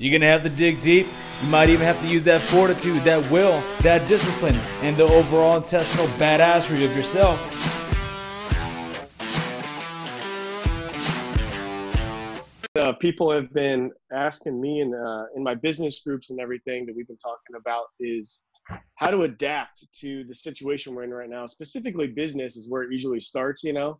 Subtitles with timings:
[0.00, 1.08] You're going to have to dig deep.
[1.42, 5.56] You might even have to use that fortitude, that will, that discipline, and the overall
[5.56, 7.38] intestinal badassery of yourself.
[12.80, 16.94] Uh, people have been asking me in, uh, in my business groups and everything that
[16.94, 18.44] we've been talking about is
[18.94, 21.44] how to adapt to the situation we're in right now.
[21.44, 23.98] Specifically, business is where it usually starts, you know,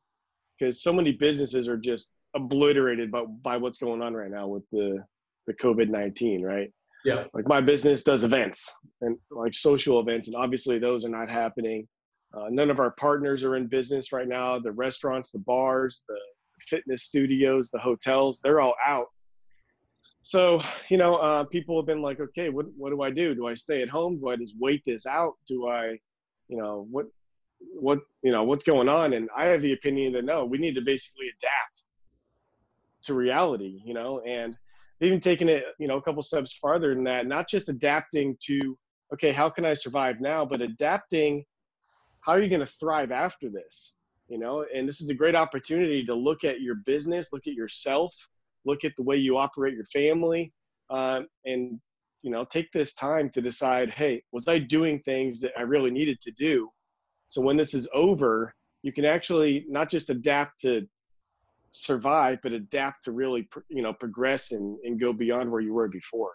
[0.57, 4.63] because so many businesses are just obliterated by, by what's going on right now with
[4.71, 5.05] the
[5.49, 6.71] the COVID nineteen, right?
[7.05, 7.25] Yeah.
[7.35, 11.89] Like my business does events and like social events, and obviously those are not happening.
[12.37, 14.59] Uh, none of our partners are in business right now.
[14.59, 16.19] The restaurants, the bars, the
[16.61, 19.07] fitness studios, the hotels, they're all out.
[20.23, 23.35] So, you know, uh, people have been like, okay, what, what do I do?
[23.35, 24.19] Do I stay at home?
[24.19, 25.35] Do I just wait this out?
[25.47, 25.99] Do I,
[26.49, 27.07] you know, what,
[27.59, 29.15] what, you know, what's going on?
[29.15, 31.85] And I have the opinion that no, we need to basically adapt
[33.05, 34.55] to reality, you know, and
[35.01, 38.77] even taking it, you know, a couple steps farther than that, not just adapting to,
[39.13, 41.45] okay, how can I survive now, but adapting,
[42.21, 43.95] how are you going to thrive after this?
[44.29, 47.55] You know, and this is a great opportunity to look at your business, look at
[47.55, 48.15] yourself,
[48.65, 50.53] look at the way you operate your family,
[50.91, 51.81] uh, and
[52.23, 55.91] you know, take this time to decide, hey, was I doing things that I really
[55.91, 56.69] needed to do?
[57.29, 60.87] So when this is over, you can actually not just adapt to
[61.79, 65.89] survive, but adapt to really, you know, progress and, and go beyond where you were
[65.89, 66.33] before.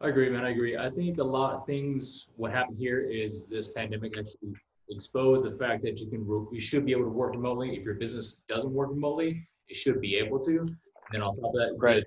[0.00, 0.44] I agree, man.
[0.44, 0.76] I agree.
[0.76, 4.52] I think a lot of things, what happened here is this pandemic actually
[4.90, 7.76] exposed the fact that you can, you should be able to work remotely.
[7.76, 10.58] If your business doesn't work remotely, it should be able to.
[10.58, 10.76] And
[11.12, 12.04] then on top of that, right.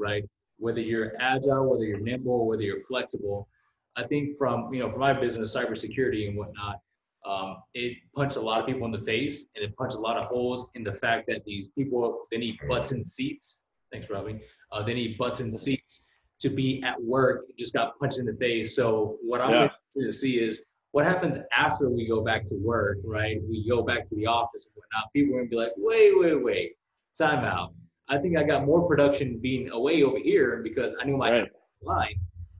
[0.00, 0.24] right?
[0.58, 3.48] Whether you're agile, whether you're nimble, whether you're flexible.
[3.96, 6.76] I think from, you know, for my business, cybersecurity and whatnot,
[7.24, 10.16] um, it punched a lot of people in the face and it punched a lot
[10.16, 13.62] of holes in the fact that these people they need butts and seats.
[13.92, 14.40] Thanks robbie
[14.72, 16.06] uh, they need butts and seats
[16.40, 17.44] to be at work.
[17.58, 18.74] Just got punched in the face.
[18.74, 19.68] So what i'm yeah.
[19.94, 23.38] going to see is what happens after we go back to work right?
[23.48, 25.12] We go back to the office and whatnot.
[25.12, 26.72] People are going to be like wait wait wait.
[27.18, 27.74] Time out.
[28.08, 31.50] I think i got more production being away over here because i knew my right.
[31.82, 32.14] line.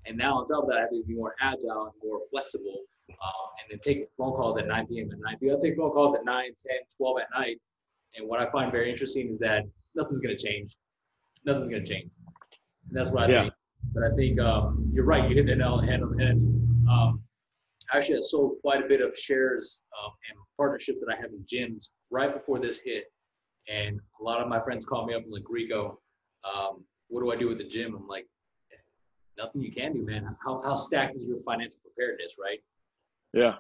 [0.07, 2.83] And now on top of that i have to be more agile and more flexible
[3.23, 5.11] um, and then take phone calls at 9 p.m.
[5.13, 5.39] at night.
[5.51, 6.55] I'll take phone calls at 9, 10,
[6.97, 7.59] 12 at night.
[8.17, 10.77] And what I find very interesting is that nothing's going to change.
[11.45, 12.11] Nothing's going to change.
[12.89, 13.43] And that's what I yeah.
[13.43, 13.55] think.
[13.95, 15.29] But I think um, you're right.
[15.29, 16.37] You hit the nail on the head on the head.
[16.91, 17.23] Um,
[17.93, 21.45] I actually sold quite a bit of shares um, and partnership that I have in
[21.45, 23.05] gyms right before this hit.
[23.69, 26.01] And a lot of my friends called me up and like, Rico,
[26.45, 27.95] um, what do I do with the gym?
[27.95, 28.27] I'm like,
[29.41, 30.37] nothing you can do, man.
[30.45, 32.61] How, how stacked is your financial preparedness, right?
[33.33, 33.57] Yeah.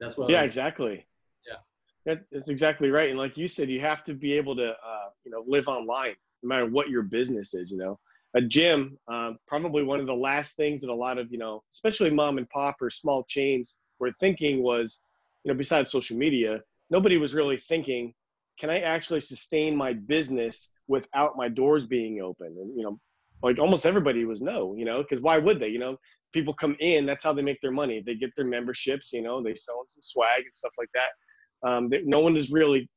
[0.00, 0.30] That's what.
[0.30, 1.06] Yeah, exactly.
[1.46, 2.16] Yeah.
[2.32, 3.10] That's exactly right.
[3.10, 6.14] And like you said, you have to be able to, uh, you know, live online
[6.42, 7.70] no matter what your business is.
[7.70, 7.98] You know,
[8.34, 11.62] a gym, uh, probably one of the last things that a lot of, you know,
[11.70, 15.02] especially mom and pop or small chains were thinking was,
[15.44, 16.60] you know, besides social media,
[16.90, 18.14] nobody was really thinking,
[18.58, 22.46] can I actually sustain my business without my doors being open?
[22.46, 22.98] And you know,
[23.42, 25.68] like almost everybody was no, you know, because why would they?
[25.68, 25.96] You know,
[26.32, 28.02] people come in that's how they make their money.
[28.04, 31.68] They get their memberships you know they sell some swag and stuff like that.
[31.68, 32.88] Um, they, no one has really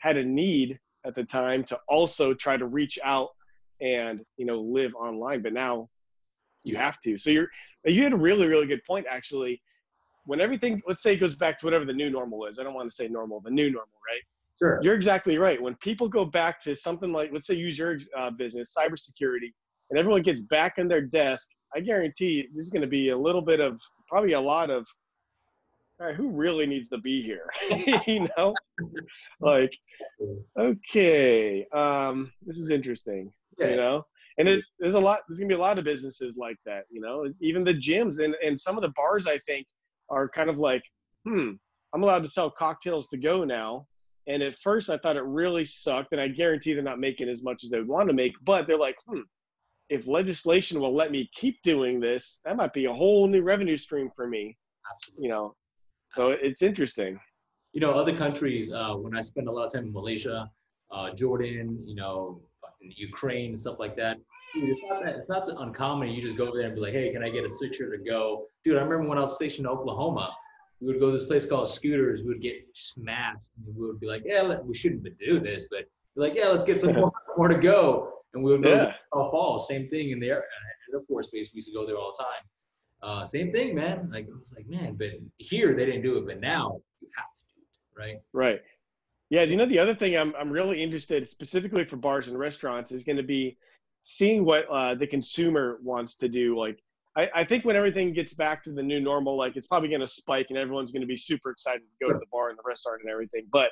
[0.00, 3.28] had a need at the time to also try to reach out
[3.80, 5.88] and you know live online but now
[6.64, 7.18] you have to.
[7.18, 7.48] So you're
[7.84, 9.60] you had a really really good point actually.
[10.26, 12.58] When everything let's say it goes back to whatever the new normal is.
[12.58, 14.22] I don't want to say normal the new normal right?
[14.58, 14.78] Sure.
[14.82, 15.60] You're exactly right.
[15.60, 19.52] When people go back to something like let's say use your uh, business cybersecurity
[19.90, 23.18] and everyone gets back in their desk I guarantee this is going to be a
[23.18, 24.86] little bit of probably a lot of
[25.98, 27.50] right, who really needs to be here?
[28.06, 28.54] you know,
[29.40, 29.76] like,
[30.58, 33.32] okay, um, this is interesting.
[33.58, 33.70] Yeah.
[33.70, 34.06] You know,
[34.38, 35.20] and there's there's a lot.
[35.28, 36.84] There's gonna be a lot of businesses like that.
[36.90, 39.66] You know, even the gyms and and some of the bars I think
[40.10, 40.82] are kind of like,
[41.24, 41.52] hmm,
[41.92, 43.86] I'm allowed to sell cocktails to go now.
[44.26, 47.42] And at first, I thought it really sucked, and I guarantee they're not making as
[47.42, 48.32] much as they would want to make.
[48.42, 49.20] But they're like, hmm,
[49.88, 53.76] if legislation will let me keep doing this, that might be a whole new revenue
[53.76, 54.56] stream for me.
[54.90, 55.24] Absolutely.
[55.24, 55.54] You know,
[56.04, 57.18] so it's interesting.
[57.72, 60.50] You know, other countries, uh, when I spend a lot of time in Malaysia,
[60.90, 62.40] uh, Jordan, you know,
[62.80, 64.18] Ukraine and stuff like that,
[64.54, 66.10] dude, it's not that, it's not uncommon.
[66.10, 68.02] You just go over there and be like, hey, can I get a sixer to
[68.02, 68.46] go?
[68.64, 70.34] Dude, I remember when I was stationed in Oklahoma,
[70.80, 72.20] we would go to this place called Scooters.
[72.22, 73.50] We would get smashed.
[73.56, 76.80] And we would be like, yeah, we shouldn't do this, but like, yeah, let's get
[76.80, 78.84] some more, more to go and we would go yeah.
[78.86, 80.44] to Falls, same thing in the Air,
[80.92, 81.50] Air Force Base.
[81.52, 82.44] We used to go there all the time.
[83.02, 84.10] Uh, same thing, man.
[84.12, 85.08] Like it was like, man, but
[85.38, 88.20] here they didn't do it, but now you have to do it, right?
[88.32, 88.62] Right.
[89.30, 89.42] Yeah.
[89.42, 93.04] You know, the other thing I'm I'm really interested, specifically for bars and restaurants, is
[93.04, 93.56] going to be
[94.02, 96.58] seeing what uh, the consumer wants to do.
[96.58, 96.82] Like,
[97.16, 100.00] I, I think when everything gets back to the new normal, like it's probably going
[100.00, 102.58] to spike and everyone's going to be super excited to go to the bar and
[102.58, 103.46] the restaurant and everything.
[103.52, 103.70] But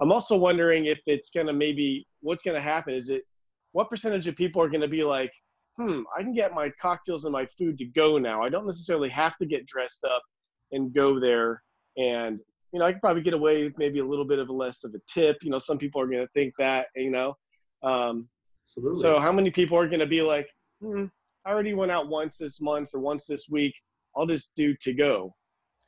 [0.00, 2.94] I'm also wondering if it's going to maybe what's going to happen.
[2.94, 3.22] Is it
[3.72, 5.32] what percentage of people are going to be like,
[5.76, 8.42] hmm, I can get my cocktails and my food to go now.
[8.42, 10.22] I don't necessarily have to get dressed up
[10.70, 11.62] and go there.
[11.96, 12.38] And,
[12.72, 14.84] you know, I could probably get away with maybe a little bit of a less
[14.84, 15.38] of a tip.
[15.42, 17.34] You know, some people are going to think that, you know.
[17.82, 18.28] Um,
[18.66, 19.02] Absolutely.
[19.02, 20.48] so how many people are going to be like,
[20.80, 21.06] hmm,
[21.44, 23.74] I already went out once this month or once this week.
[24.16, 25.34] I'll just do to go.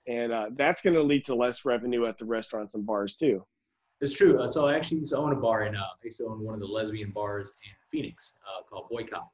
[0.08, 3.44] And uh, that's going to lead to less revenue at the restaurants and bars too.
[4.00, 4.40] It's true.
[4.42, 6.44] Uh, so I actually used to own a bar in, uh, I used to own
[6.44, 9.28] one of the lesbian bars in Phoenix uh, called Boycott.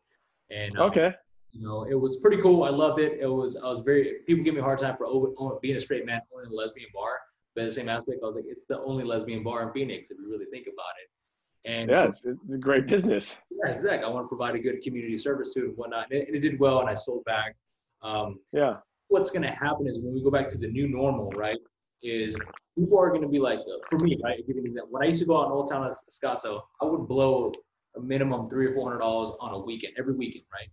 [0.51, 1.13] And um, Okay.
[1.53, 2.63] you know, it was pretty cool.
[2.65, 3.19] I loved it.
[3.21, 6.07] It was, I was very, people give me a hard time for being a straight
[6.07, 7.21] man owning a lesbian bar.
[7.57, 10.19] But the same aspect, I was like, it's the only lesbian bar in Phoenix if
[10.19, 11.71] you really think about it.
[11.71, 13.37] And Yeah, it's, it's a great business.
[13.51, 14.05] yeah, exactly.
[14.05, 16.07] I want to provide a good community service to it and whatnot.
[16.11, 17.57] And it, and it did well, and I sold back.
[18.03, 18.77] Um, Yeah.
[19.09, 21.59] what's going to happen is when we go back to the new normal, right?
[22.03, 22.37] Is
[22.79, 24.39] people are going to be like, uh, for me, right?
[24.47, 24.89] Give an example.
[24.91, 27.53] When I used to go out in Old Town Escasso, I would blow
[27.97, 30.69] a minimum three or four hundred dollars on a weekend, every weekend, right?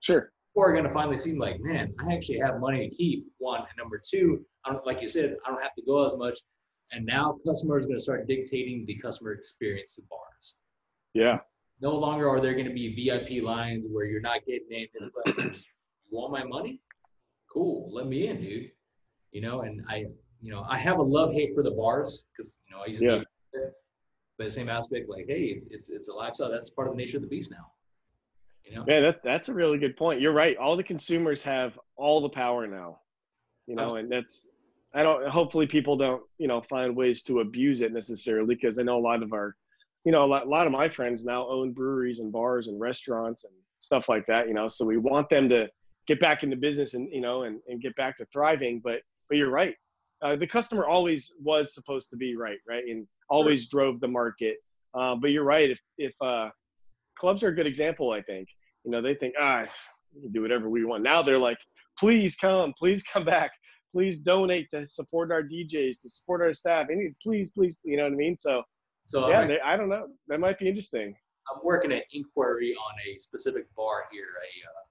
[0.00, 0.30] Sure.
[0.52, 3.26] People are going to finally seem like, man, I actually have money to keep.
[3.38, 6.16] One and number two, I don't like you said, I don't have to go as
[6.16, 6.38] much.
[6.92, 10.54] And now customers are going to start dictating the customer experience to bars
[11.12, 11.40] Yeah.
[11.82, 14.86] no longer are there going to be VIP lines where you're not getting in.
[14.94, 15.52] It's like, you
[16.12, 16.80] want my money?
[17.52, 18.70] Cool, let me in, dude.
[19.32, 20.06] You know, and I,
[20.40, 23.00] you know, I have a love hate for the bars because you know I used
[23.00, 23.18] to Yeah.
[23.18, 23.24] be.
[24.36, 26.50] But the same aspect, like, hey, it's it's a lifestyle.
[26.50, 27.72] That's part of the nature of the beast now.
[28.64, 30.20] You know, Man, that, that's a really good point.
[30.20, 30.56] You're right.
[30.56, 33.00] All the consumers have all the power now,
[33.66, 34.50] you know, and that's,
[34.94, 38.82] I don't, hopefully people don't, you know, find ways to abuse it necessarily because I
[38.82, 39.56] know a lot of our,
[40.04, 42.78] you know, a lot, a lot of my friends now own breweries and bars and
[42.78, 45.68] restaurants and stuff like that, you know, so we want them to
[46.06, 48.82] get back into business and, you know, and, and get back to thriving.
[48.84, 49.00] But,
[49.30, 49.76] but you're right.
[50.22, 52.84] Uh, the customer always was supposed to be right, right?
[52.88, 54.56] And always drove the market.
[54.94, 55.70] Uh, but you're right.
[55.70, 56.48] If, if, uh,
[57.18, 58.48] clubs are a good example, I think.
[58.84, 59.64] You know, they think, ah,
[60.14, 61.02] we can do whatever we want.
[61.02, 61.58] Now they're like,
[61.98, 63.50] please come, please come back,
[63.92, 66.86] please donate to support our DJs, to support our staff.
[66.90, 68.36] Any, please, please, you know what I mean?
[68.36, 68.62] So
[69.08, 70.06] so yeah, I'm, they, I don't know.
[70.28, 71.14] That might be interesting.
[71.50, 74.20] I'm working an inquiry on a specific bar here.
[74.22, 74.82] A, uh,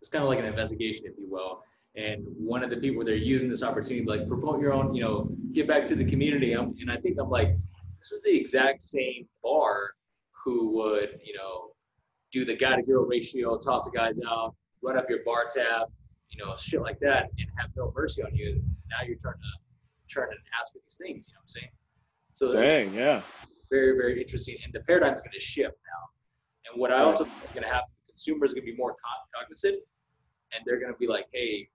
[0.00, 1.62] it's kind of like an investigation, if you will.
[1.94, 5.28] And one of the people they're using this opportunity, like promote your own, you know,
[5.52, 6.54] get back to the community.
[6.54, 7.54] I'm, and I think I'm like,
[7.98, 9.90] this is the exact same bar
[10.44, 11.72] who would, you know,
[12.32, 15.88] do the guy to girl ratio, toss the guys out, run up your bar tab,
[16.30, 18.62] you know, shit like that, and have no mercy on you.
[18.90, 19.62] Now you're trying to
[20.08, 21.28] trying to ask for these things.
[21.28, 21.70] You know what I'm saying?
[22.32, 23.20] So Dang, yeah.
[23.70, 24.56] very, very interesting.
[24.64, 26.70] And the paradigm is going to shift now.
[26.70, 28.96] And what I also think is going to happen, consumers are going to be more
[29.34, 29.76] cognizant,
[30.52, 31.68] and they're going to be like, "Hey,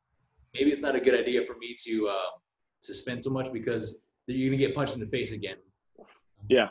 [0.57, 2.37] maybe it's not a good idea for me to uh,
[2.83, 5.57] to spend so much because you're to get punched in the face again."
[6.49, 6.69] Yeah.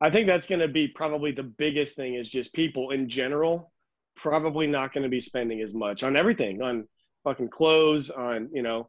[0.00, 3.72] I think that's to be probably the biggest thing is just people in general
[4.16, 6.86] probably not to be spending as much on everything, on
[7.24, 8.88] fucking clothes, on, you know,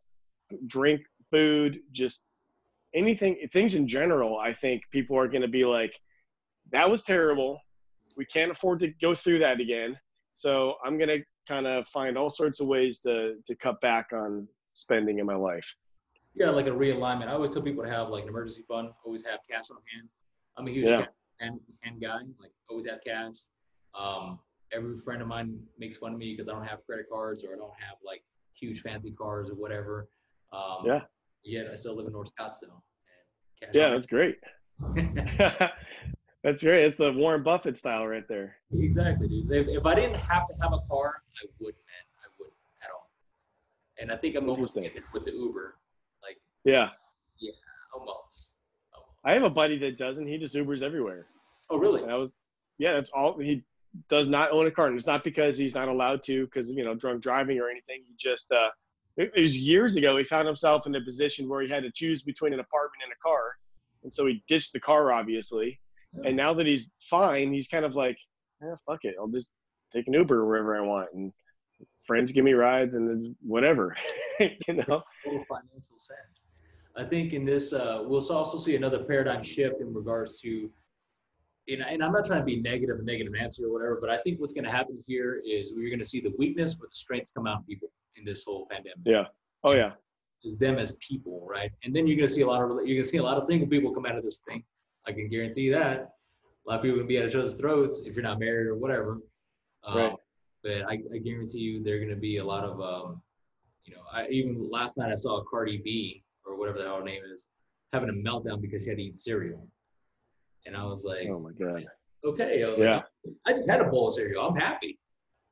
[0.66, 2.24] drink, food, just
[2.96, 4.40] anything, things in general.
[4.40, 5.94] I think people are going to be like,
[6.72, 7.62] that was terrible.
[8.18, 9.98] We can't afford to go through that again.
[10.34, 14.12] So I'm going to kind of find all sorts of ways to, to cut back
[14.14, 15.76] on spending in my life.
[16.36, 17.28] Yeah, like a realignment.
[17.28, 18.90] I always tell people to have like an emergency fund.
[19.06, 20.10] Always have cash on hand.
[20.58, 21.06] I'm a huge Yeah.
[21.40, 22.22] hand, hand guy.
[22.40, 23.36] Like always have cash.
[23.94, 24.40] Um,
[24.72, 27.54] every friend of mine makes fun of me because I don't have credit cards or
[27.54, 28.24] I don't have like
[28.54, 30.10] huge fancy cars or whatever.
[30.52, 31.02] Um, Yeah.
[31.44, 32.82] Yet I still live in North Scottsdale.
[32.82, 34.38] And cash Yeah, that's great.
[36.44, 36.84] that's great.
[36.84, 38.56] It's the Warren Buffett style right there.
[38.74, 39.52] exactly, dude.
[39.52, 42.06] If, if I didn't have to have a car, I wouldn't, man.
[42.24, 43.10] I wouldn't at all.
[44.00, 45.76] And I think I'm almost with the Uber.
[46.22, 46.90] Like Yeah.
[47.94, 48.54] almost.
[48.94, 49.20] almost.
[49.24, 50.28] I have a buddy that doesn't.
[50.28, 51.28] He just Ubers everywhere.
[51.70, 52.02] Oh, really?
[52.04, 52.40] And I was,
[52.78, 53.38] yeah, that's all.
[53.40, 53.64] He
[54.10, 54.88] does not own a car.
[54.88, 58.04] And it's not because he's not allowed to, because, you know, drunk driving or anything.
[58.08, 58.70] He just, uh,
[59.16, 60.18] it, it was years ago.
[60.18, 63.14] He found himself in a position where he had to choose between an apartment and
[63.14, 63.56] a car.
[64.04, 65.80] And so he ditched the car, obviously.
[66.26, 68.18] And now that he's fine, he's kind of like,
[68.62, 69.16] eh, fuck it.
[69.20, 69.52] I'll just
[69.92, 71.10] take an Uber wherever I want.
[71.14, 71.32] And
[72.06, 73.96] friends give me rides and it's whatever,
[74.40, 75.04] you know?
[75.24, 76.48] total financial sense.
[76.96, 80.70] I think in this, uh, we'll also see another paradigm shift in regards to,
[81.68, 84.18] and, and I'm not trying to be negative, a negative answer or whatever, but I
[84.20, 86.96] think what's going to happen here is we're going to see the weakness or the
[86.96, 89.00] strengths come out in people in this whole pandemic.
[89.06, 89.26] Yeah.
[89.64, 89.92] Oh, yeah.
[90.44, 91.72] Is them as people, right?
[91.84, 93.38] And then you're going to see a lot of you're going to see a lot
[93.38, 94.62] of single people come out of this thing.
[95.08, 96.10] I can guarantee that.
[96.66, 98.76] A lot of people to be at each other's throats if you're not married or
[98.76, 99.20] whatever.
[99.84, 100.14] Um, Right.
[100.64, 103.22] But I, I guarantee you, there are going to be a lot of, um,
[103.84, 107.22] you know, I even last night I saw Cardi B or whatever the hell name
[107.34, 107.50] is
[107.92, 109.68] having a meltdown because she had to eat cereal,
[110.66, 111.86] and I was like, Oh my god.
[112.24, 112.96] okay, I was Yeah.
[112.96, 113.06] like,
[113.46, 114.98] I just had a bowl of cereal, I'm happy.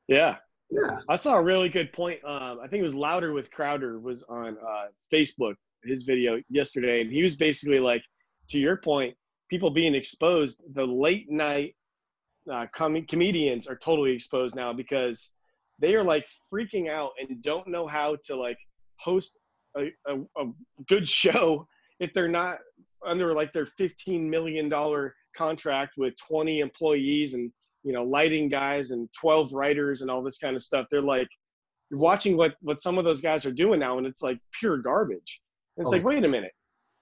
[0.07, 0.37] Yeah.
[0.69, 0.99] Yeah.
[1.09, 2.23] I saw a really good point.
[2.23, 7.01] Um, I think it was Louder with Crowder was on uh, Facebook, his video yesterday,
[7.01, 8.01] and he was basically like,
[8.51, 9.13] to your point,
[9.51, 10.63] people being exposed.
[10.73, 11.75] The late night
[12.51, 15.33] uh, com- comedians are totally exposed now because
[15.77, 18.57] they are like freaking out and don't know how to like
[18.95, 19.37] host
[19.77, 20.45] a, a, a
[20.87, 21.67] good show
[21.99, 22.59] if they're not
[23.05, 27.51] under like their 15 million dollar contract with 20 employees and
[27.83, 31.27] you know lighting guys and 12 writers and all this kind of stuff they're like
[31.89, 34.77] you're watching what what some of those guys are doing now and it's like pure
[34.77, 35.41] garbage
[35.77, 35.95] and it's Oh.
[35.97, 36.51] like wait a minute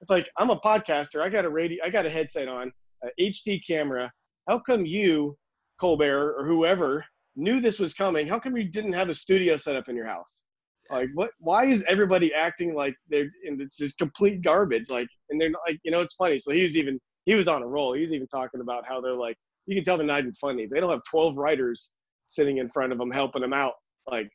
[0.01, 1.21] it's like i'm a podcaster.
[1.21, 2.71] I got a radio i got a headset on
[3.03, 4.11] a hd camera.
[4.47, 5.37] How come you
[5.79, 8.27] colbert or whoever knew this was coming?
[8.27, 10.43] How come you didn't have a studio set up in your house?
[10.91, 14.89] Like what why is everybody acting like they're and it's just complete garbage?
[14.89, 16.39] Like and they're not like you know it's funny.
[16.39, 17.93] So he was even he was on a roll.
[17.93, 19.37] He was even talking about how they're like
[19.67, 20.65] you can tell they're not even funny.
[20.65, 21.93] They don't have 12 writers
[22.25, 23.73] sitting in front of them helping them out.
[24.09, 24.31] Like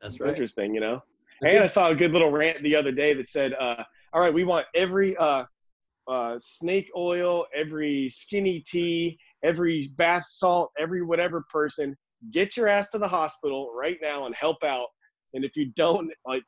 [0.00, 0.30] That's right.
[0.30, 1.02] interesting you know?
[1.42, 3.84] And i saw a good little rant the other day that said uh
[4.14, 5.44] all right we want every uh
[6.08, 11.94] uh snake oil every skinny tea every bath salt every whatever person
[12.30, 14.86] get your ass to the hospital right now and help out
[15.34, 16.42] and if you don't like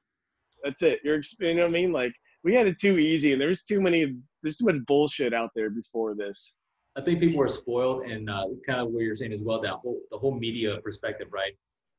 [0.65, 2.13] that's it you're you know what i mean like
[2.45, 5.71] we had it too easy and there's too many there's too much bullshit out there
[5.71, 6.55] before this
[6.97, 9.61] I think people are spoiled, and uh, kind of what you're saying as well.
[9.61, 11.53] That whole the whole media perspective, right?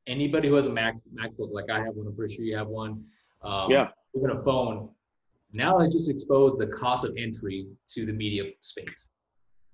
[0.08, 2.68] Anybody who has a Mac MacBook, like I have one, I'm pretty sure you have
[2.68, 3.06] one.
[3.44, 3.92] Um, Yeah.
[4.16, 4.90] Even a phone.
[5.54, 9.10] Now I just exposed the cost of entry to the media space.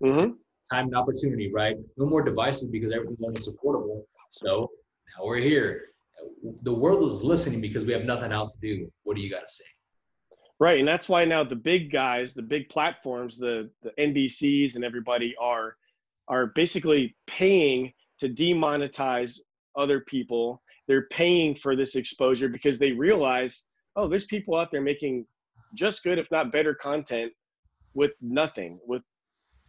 [0.03, 0.33] mm-hmm.
[0.71, 1.75] Time and opportunity, right?
[1.97, 4.05] No more devices because everything's only supportable.
[4.31, 4.69] So
[5.17, 5.89] now we're here.
[6.61, 8.91] The world is listening because we have nothing else to do.
[9.03, 9.65] What do you got to say?
[10.59, 14.85] Right, and that's why now the big guys, the big platforms, the the NBCs and
[14.85, 15.75] everybody are
[16.29, 19.39] are basically paying to demonetize
[19.75, 20.61] other people.
[20.87, 23.65] They're paying for this exposure because they realize,
[23.97, 25.25] oh, there's people out there making
[25.73, 27.31] just good, if not better, content
[27.93, 29.01] with nothing, with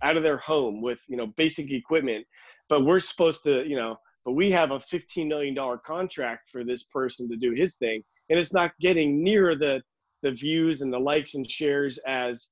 [0.02, 2.26] out of their home, with you know basic equipment.
[2.68, 6.64] But we're supposed to, you know, but we have a 15 million dollar contract for
[6.64, 9.82] this person to do his thing, and it's not getting near the
[10.23, 12.49] the views and the likes and shares as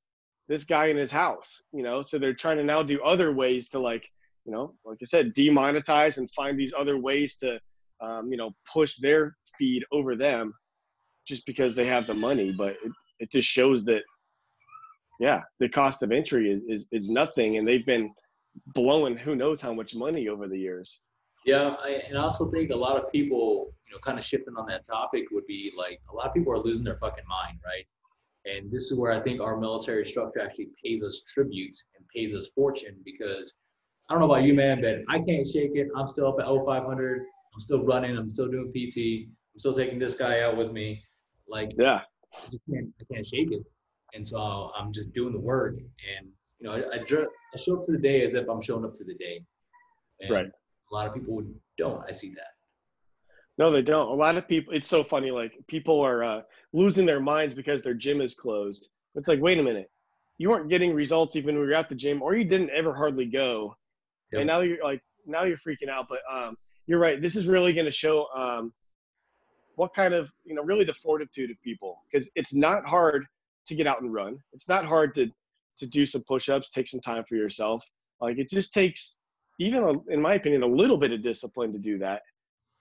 [0.48, 2.02] this guy in his house, you know.
[2.02, 4.04] So they're trying to now do other ways to like,
[4.44, 7.58] you know, like I said, demonetize and find these other ways to,
[8.00, 10.52] um, you know, push their feed over them,
[11.26, 12.52] just because they have the money.
[12.56, 14.02] But it, it just shows that,
[15.20, 18.12] yeah, the cost of entry is, is is nothing, and they've been
[18.74, 21.00] blowing who knows how much money over the years.
[21.44, 24.54] Yeah, I, and I also think a lot of people, you know, kind of shifting
[24.56, 27.58] on that topic would be like a lot of people are losing their fucking mind,
[27.64, 27.84] right?
[28.44, 32.34] And this is where I think our military structure actually pays us tribute and pays
[32.34, 33.54] us fortune because
[34.08, 35.88] I don't know about you, man, but I can't shake it.
[35.96, 37.22] I'm still up at 0500.
[37.54, 38.16] I'm still running.
[38.16, 39.28] I'm still doing PT.
[39.54, 41.02] I'm still taking this guy out with me.
[41.48, 42.00] Like, Yeah,
[42.34, 43.62] I just can't, I can't shake it.
[44.14, 45.76] And so I'm just doing the work.
[45.78, 46.28] And,
[46.60, 48.84] you know, I, I, dr- I show up to the day as if I'm showing
[48.84, 49.42] up to the day.
[50.20, 50.46] And Right.
[50.46, 51.42] A lot of people
[51.78, 52.04] don't.
[52.06, 52.52] I see that.
[53.58, 54.08] No, they don't.
[54.08, 54.74] A lot of people.
[54.74, 55.30] It's so funny.
[55.30, 56.42] Like people are uh,
[56.74, 58.88] losing their minds because their gym is closed.
[59.14, 59.90] It's like, wait a minute,
[60.38, 62.94] you weren't getting results even when you were at the gym, or you didn't ever
[62.94, 63.74] hardly go,
[64.32, 64.40] Yep.
[64.40, 66.06] and now you're like, now you're freaking out.
[66.08, 67.20] But um, you're right.
[67.20, 68.72] This is really going to show um,
[69.76, 73.26] what kind of, you know, really the fortitude of people, because it's not hard
[73.66, 74.38] to get out and run.
[74.52, 75.30] It's not hard to
[75.78, 77.82] to do some push-ups, take some time for yourself.
[78.20, 79.16] Like it just takes,
[79.58, 82.22] even a, in my opinion, a little bit of discipline to do that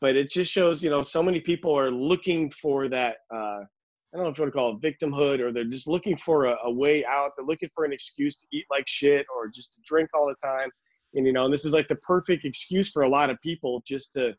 [0.02, 4.16] but it just shows you know so many people are looking for that uh, i
[4.16, 6.56] don't know if you want to call it victimhood or they're just looking for a,
[6.66, 9.82] a way out they're looking for an excuse to eat like shit or just to
[9.86, 10.70] drink all the time
[11.14, 13.82] and you know and this is like the perfect excuse for a lot of people
[13.86, 14.34] just to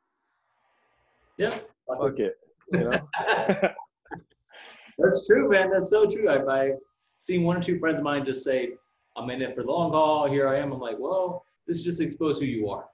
[1.39, 1.57] Yeah.
[1.87, 2.35] fuck it
[2.73, 3.01] you know
[4.99, 5.71] That's true, man.
[5.71, 6.29] That's so true.
[6.29, 6.77] I've, I've
[7.19, 8.71] seen one or two friends of mine just say,
[9.17, 10.29] I'm in it for the long haul.
[10.29, 10.71] Here I am.
[10.71, 12.85] I'm like, well, this just exposes who you are.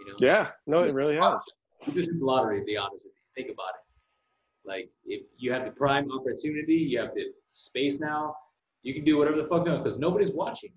[0.00, 0.16] You know?
[0.18, 1.44] yeah no it really has
[1.86, 3.42] You just the lottery, to be honest with you.
[3.42, 4.66] Think about it.
[4.66, 8.34] Like, if you have the prime opportunity, you have the space now,
[8.82, 10.70] you can do whatever the fuck you want because nobody's watching.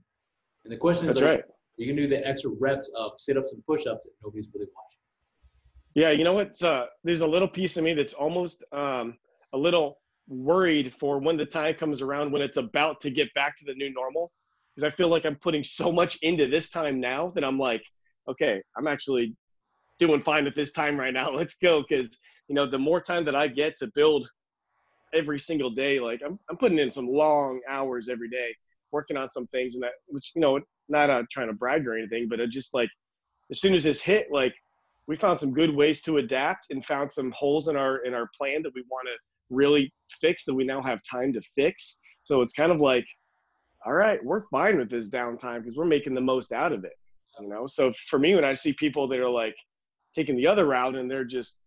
[0.66, 1.44] And the question is, that's are right
[1.78, 4.68] you can do the extra reps of sit ups and push ups if nobody's really
[4.76, 5.00] watching.
[5.96, 6.62] Yeah, you know what?
[6.62, 9.18] Uh, there's a little piece of me that's almost um,
[9.54, 13.58] a little worried for when the time comes around when it's about to get back
[13.58, 14.32] to the new normal.
[14.76, 17.84] Because I feel like I'm putting so much into this time now that I'm like,
[18.28, 19.36] okay, I'm actually
[20.00, 21.30] doing fine at this time right now.
[21.34, 21.84] Let's go.
[21.84, 22.10] Cause
[22.48, 24.28] you know, the more time that I get to build
[25.14, 28.56] every single day, like I'm, I'm putting in some long hours every day
[28.92, 30.60] working on some things and that, which, you know,
[30.90, 32.90] not uh, trying to brag or anything, but it just like,
[33.52, 34.54] as soon as this hit, like
[35.08, 38.30] we found some good ways to adapt and found some holes in our, in our
[38.38, 39.16] plan that we want to
[39.50, 39.92] really
[40.22, 42.00] fix that we now have time to fix.
[42.22, 43.06] So it's kind of like,
[43.86, 46.94] all right, we're fine with this downtime because we're making the most out of it.
[47.40, 49.56] You know, so for me, when I see people that are like
[50.14, 51.60] taking the other route and they're just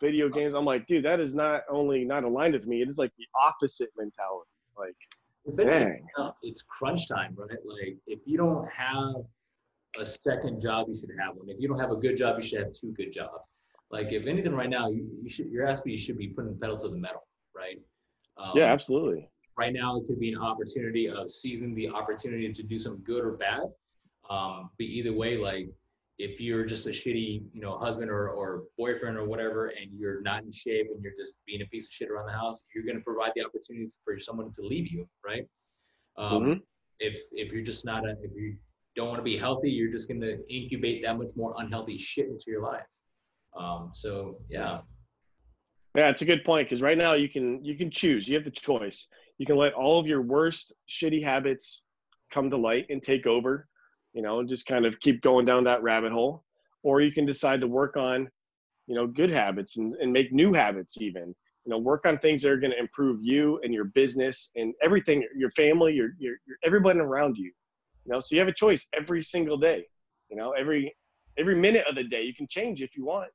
[0.00, 2.98] video games, I'm like, dude, that is not only not aligned with me, it is
[2.98, 4.50] like the opposite mentality.
[4.76, 4.96] Like,
[5.44, 6.06] if anything,
[6.42, 7.58] it's crunch time, right?
[7.64, 9.14] Like, if you don't have
[9.98, 11.48] a second job, you should have one.
[11.48, 13.52] If you don't have a good job, you should have two good jobs.
[13.90, 16.58] Like, if anything, right now, you, you should your ass you should be putting the
[16.58, 17.78] pedal to the metal, right?
[18.36, 19.30] Um, yeah, absolutely.
[19.56, 23.24] Right now, it could be an opportunity of seizing the opportunity to do some good
[23.24, 23.62] or bad.
[24.28, 25.68] Um, but either way, like
[26.18, 30.22] if you're just a shitty, you know, husband or, or boyfriend or whatever, and you're
[30.22, 32.84] not in shape and you're just being a piece of shit around the house, you're
[32.84, 35.46] going to provide the opportunity for someone to leave you, right?
[36.16, 36.52] Um, mm-hmm.
[36.98, 38.56] If if you're just not a, if you
[38.96, 42.26] don't want to be healthy, you're just going to incubate that much more unhealthy shit
[42.26, 42.86] into your life.
[43.56, 44.80] Um, so yeah.
[45.94, 48.28] Yeah, it's a good point because right now you can you can choose.
[48.28, 49.08] You have the choice.
[49.38, 51.84] You can let all of your worst shitty habits
[52.30, 53.68] come to light and take over
[54.16, 56.42] you know, and just kind of keep going down that rabbit hole.
[56.82, 58.28] Or you can decide to work on,
[58.86, 61.34] you know, good habits and, and make new habits even.
[61.66, 64.72] You know, work on things that are going to improve you and your business and
[64.82, 67.52] everything, your family, your, your, your everybody around you.
[68.06, 69.84] You know, so you have a choice every single day.
[70.28, 70.94] You know, every
[71.38, 73.30] every minute of the day you can change if you want.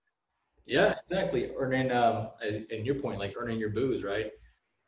[0.65, 1.51] Yeah, exactly.
[1.57, 4.31] Earning, um, and your point, like earning your booze, right?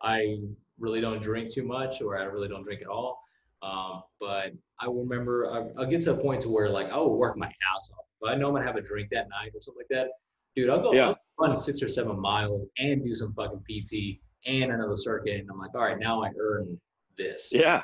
[0.02, 0.38] I
[0.80, 3.20] really don't drink too much, or I really don't drink at all.
[3.62, 7.18] Um, but I remember I, will get to a point to where like I will
[7.18, 8.06] work my ass off.
[8.22, 10.10] But I know I'm gonna have a drink that night or something like that.
[10.56, 11.08] Dude, I'll go yeah.
[11.08, 15.50] I'll run six or seven miles and do some fucking PT and another circuit, and
[15.50, 16.80] I'm like, all right, now I earn
[17.18, 17.50] this.
[17.52, 17.84] Yeah.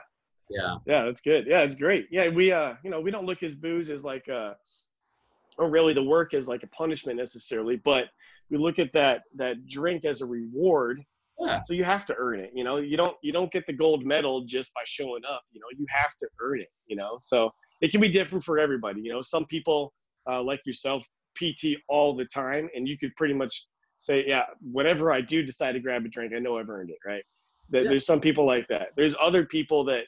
[0.49, 0.77] Yeah.
[0.85, 1.45] Yeah, that's good.
[1.47, 2.07] Yeah, it's great.
[2.11, 4.53] Yeah, we uh, you know, we don't look as booze as like uh,
[5.57, 8.05] or really the work as like a punishment necessarily, but
[8.49, 11.03] we look at that that drink as a reward
[11.39, 11.61] yeah.
[11.61, 12.51] So you have to earn it.
[12.53, 15.43] You know, you don't you don't get the gold medal just by showing up.
[15.51, 16.69] You know, you have to earn it.
[16.87, 19.01] You know, so it can be different for everybody.
[19.01, 19.93] You know, some people
[20.29, 23.65] uh, like yourself PT all the time, and you could pretty much
[23.97, 26.97] say, yeah, whenever I do decide to grab a drink, I know I've earned it.
[27.05, 27.23] Right?
[27.71, 27.89] yeah.
[27.89, 28.89] There's some people like that.
[28.97, 30.03] There's other people that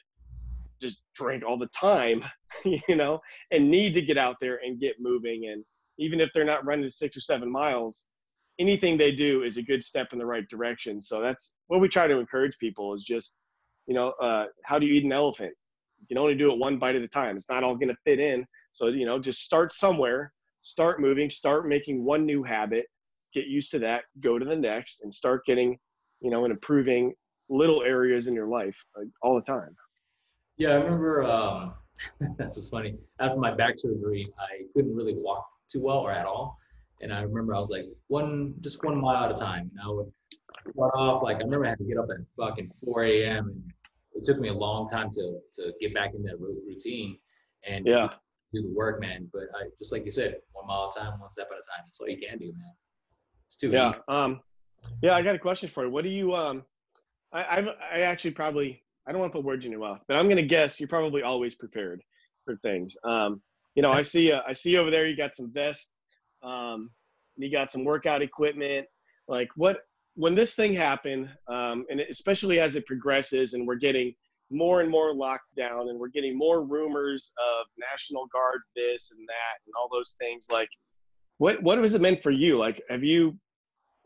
[0.82, 2.22] just drink all the time,
[2.64, 5.48] you know, and need to get out there and get moving.
[5.50, 5.64] And
[5.98, 8.08] even if they're not running six or seven miles,
[8.58, 11.00] anything they do is a good step in the right direction.
[11.00, 13.36] So that's what we try to encourage people is just,
[13.86, 15.52] you know, uh, how do you eat an elephant?
[16.00, 17.36] You can only do it one bite at a time.
[17.36, 18.44] It's not all going to fit in.
[18.72, 22.86] So, you know, just start somewhere, start moving, start making one new habit,
[23.32, 25.78] get used to that, go to the next and start getting,
[26.20, 27.14] you know, and improving
[27.48, 29.74] little areas in your life uh, all the time.
[30.58, 30.70] Yeah.
[30.70, 31.74] I remember, um,
[32.38, 32.96] that's what's funny.
[33.20, 36.58] After my back surgery, I couldn't really walk too well or at all.
[37.00, 39.70] And I remember I was like one, just one mile at a time.
[39.72, 40.12] And I would
[40.62, 43.48] start off like I remember I had to get up at fucking 4 a.m.
[43.48, 43.72] and
[44.14, 47.18] it took me a long time to to get back in that routine
[47.64, 48.08] and yeah.
[48.52, 49.28] do the work, man.
[49.32, 51.62] But I just like you said, one mile at a time, one step at a
[51.62, 51.84] time.
[51.84, 52.72] That's all you can do, man.
[53.48, 53.90] It's too yeah.
[53.90, 53.98] Easy.
[54.08, 54.40] Um,
[55.02, 55.90] yeah, I got a question for you.
[55.90, 56.64] What do you um?
[57.32, 60.16] I I've, I actually probably I don't want to put words in your mouth, but
[60.16, 62.02] I'm gonna guess you're probably always prepared
[62.44, 62.96] for things.
[63.04, 63.42] Um,
[63.74, 65.88] you know, I see uh, I see over there you got some vests
[66.42, 66.90] um,
[67.36, 68.86] you got some workout equipment.
[69.28, 69.80] Like what
[70.14, 74.14] when this thing happened, um, and especially as it progresses, and we're getting
[74.50, 79.26] more and more locked down, and we're getting more rumors of National Guard this and
[79.26, 80.48] that, and all those things.
[80.50, 80.68] Like,
[81.38, 82.58] what what has it meant for you?
[82.58, 83.38] Like, have you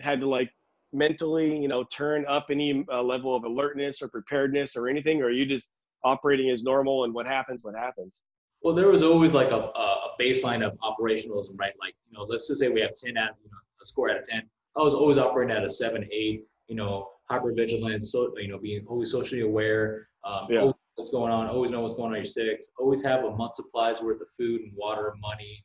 [0.00, 0.50] had to like
[0.96, 5.26] mentally, you know, turn up any uh, level of alertness or preparedness or anything, or
[5.26, 5.70] are you just
[6.04, 8.22] operating as normal and what happens, what happens?
[8.62, 11.74] Well, there was always like a, a baseline of operationalism, right?
[11.78, 14.16] Like, you know, let's just say we have 10 out, you know, a score out
[14.16, 14.42] of 10.
[14.76, 18.58] I was always operating at a seven, eight, you know, hyper vigilant, so, you know,
[18.58, 20.70] being always socially aware, um, yeah.
[20.96, 24.02] what's going on, always know what's going on your six, always have a month supplies
[24.02, 25.64] worth of food and water, and money.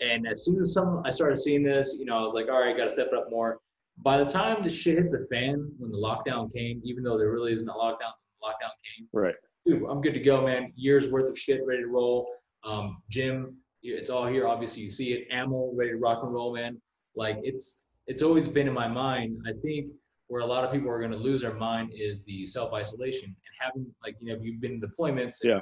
[0.00, 2.60] And as soon as some, I started seeing this, you know, I was like, all
[2.60, 3.58] right, got to step it up more.
[4.02, 7.30] By the time the shit hit the fan, when the lockdown came, even though there
[7.30, 9.08] really isn't a lockdown, lockdown came.
[9.12, 9.34] Right
[9.66, 10.72] dude, I'm good to go, man.
[10.76, 12.28] Years worth of shit ready to roll.
[12.64, 14.46] Um, gym, it's all here.
[14.46, 15.28] Obviously, you see it.
[15.30, 16.80] Ammo, ready to rock and roll, man.
[17.16, 19.38] Like it's it's always been in my mind.
[19.46, 19.92] I think
[20.28, 23.26] where a lot of people are going to lose their mind is the self isolation
[23.26, 25.36] and having like you know you've been in deployments.
[25.42, 25.60] Yeah.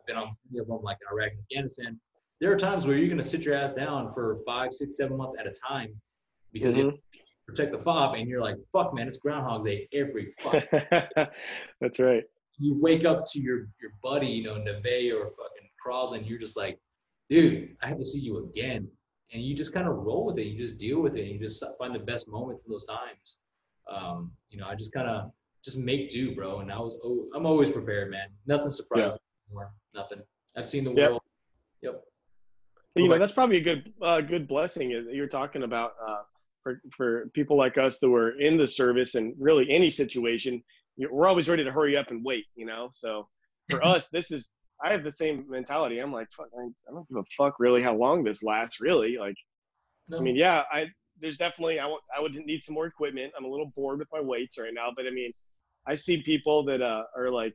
[0.00, 2.00] I've been on you know, like Iraq and Afghanistan.
[2.40, 5.16] there are times where you're going to sit your ass down for five, six, seven
[5.16, 5.94] months at a time
[6.52, 6.98] because you Mhm.
[7.50, 10.64] Protect the fob and you're like, fuck, man, it's Groundhog's Day every fuck.
[11.80, 12.24] That's right.
[12.58, 16.38] you wake up to your your buddy, you know, Neve or fucking Crawls, and you're
[16.38, 16.78] just like,
[17.28, 18.88] dude, I have to see you again.
[19.32, 20.46] And you just kind of roll with it.
[20.46, 21.20] You just deal with it.
[21.20, 23.36] And you just find the best moments in those times.
[23.88, 25.30] Um, you know, I just kind of
[25.64, 26.58] just make do, bro.
[26.60, 28.26] And I was, oh, I'm always prepared, man.
[28.46, 29.70] Nothing surprises me anymore.
[29.94, 30.18] Nothing.
[30.56, 31.20] I've seen the world.
[31.82, 32.02] Yep.
[32.96, 36.22] you know that's probably a good uh, good blessing that you're talking about uh,
[36.62, 40.62] for for people like us that were in the service and really any situation
[41.10, 42.88] we're always ready to hurry up and wait you know?
[42.92, 43.28] So
[43.70, 44.50] for us this is
[44.84, 45.98] i have the same mentality.
[45.98, 49.16] I'm like fuck, I, I don't give a fuck really how long this lasts really.
[49.18, 49.36] Like
[50.08, 50.18] No.
[50.18, 50.86] i mean yeah i
[51.20, 53.32] there's definitely I would- I would need some more equipment.
[53.36, 55.32] I'm a little bored with my weights right now but i mean
[55.86, 57.54] i see people that uh, are like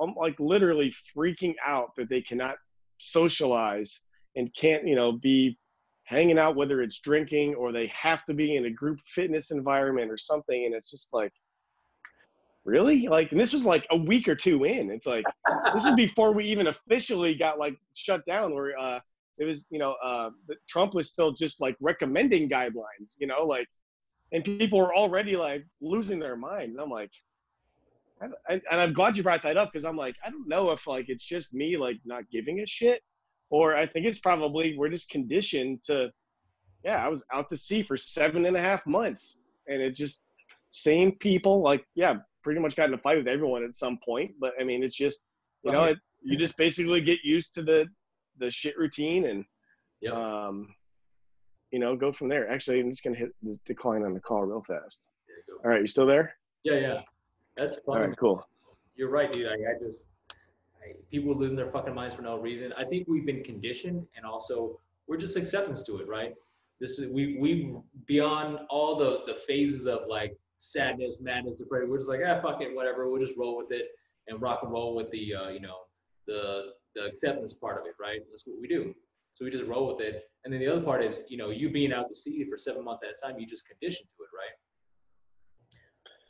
[0.00, 2.56] i'm like literally freaking out that they cannot
[2.98, 4.00] socialize
[4.36, 5.58] and can't you know be
[6.04, 10.10] hanging out whether it's drinking or they have to be in a group fitness environment
[10.10, 11.32] or something and it's just like
[12.64, 13.08] really?
[13.08, 14.90] Like and this was like a week or two in.
[14.90, 15.24] It's like
[15.74, 19.00] this is before we even officially got like shut down where uh
[19.38, 20.30] it was you know uh
[20.68, 23.66] trump was still just like recommending guidelines you know like
[24.32, 26.72] and people were already like losing their mind.
[26.72, 27.10] And i'm like
[28.48, 30.86] I, and i'm glad you brought that up because i'm like i don't know if
[30.86, 33.02] like it's just me like not giving a shit
[33.54, 35.96] or i think it's probably we're just conditioned to
[36.84, 39.38] yeah i was out to sea for seven and a half months
[39.68, 40.22] and it just
[40.70, 44.30] same people like yeah pretty much got in a fight with everyone at some point
[44.40, 45.20] but i mean it's just
[45.64, 47.86] you know it, you just basically get used to the
[48.38, 49.44] the shit routine and
[50.00, 50.12] Yep.
[50.14, 50.56] um
[51.70, 54.42] you know go from there actually i'm just gonna hit this decline on the call
[54.44, 55.54] real fast There you go.
[55.64, 56.26] all right you still there
[56.64, 57.00] Yeah, yeah.
[57.56, 58.08] That's all fun.
[58.08, 58.38] right cool
[58.96, 59.46] You're right, dude.
[59.46, 60.06] I, I just
[61.10, 62.72] people losing their fucking minds for no reason.
[62.76, 66.34] I think we've been conditioned, and also we're just acceptance to it, right?
[66.80, 67.74] This is we we
[68.06, 71.90] beyond all the the phases of like sadness, madness, depression.
[71.90, 73.10] We're just like, ah, fuck it, whatever.
[73.10, 73.86] We'll just roll with it
[74.28, 75.76] and rock and roll with the uh, you know
[76.26, 78.20] the the acceptance part of it, right?
[78.30, 78.94] That's what we do.
[79.34, 80.30] So we just roll with it.
[80.44, 82.84] And then the other part is, you know, you being out to sea for seven
[82.84, 84.54] months at a time, you just condition to it, right?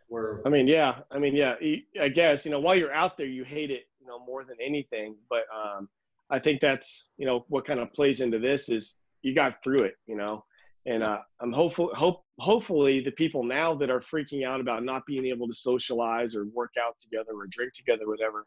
[0.09, 1.01] Where I mean, yeah.
[1.11, 1.55] I mean, yeah.
[2.01, 4.57] I guess you know while you're out there, you hate it, you know, more than
[4.65, 5.17] anything.
[5.31, 5.89] But um,
[6.31, 9.85] I think that's you know what kind of plays into this is you got through
[9.85, 10.45] it, you know.
[10.87, 15.07] And uh, I'm hopeful, hope, hopefully, the people now that are freaking out about not
[15.07, 18.47] being able to socialize or work out together or drink together, whatever.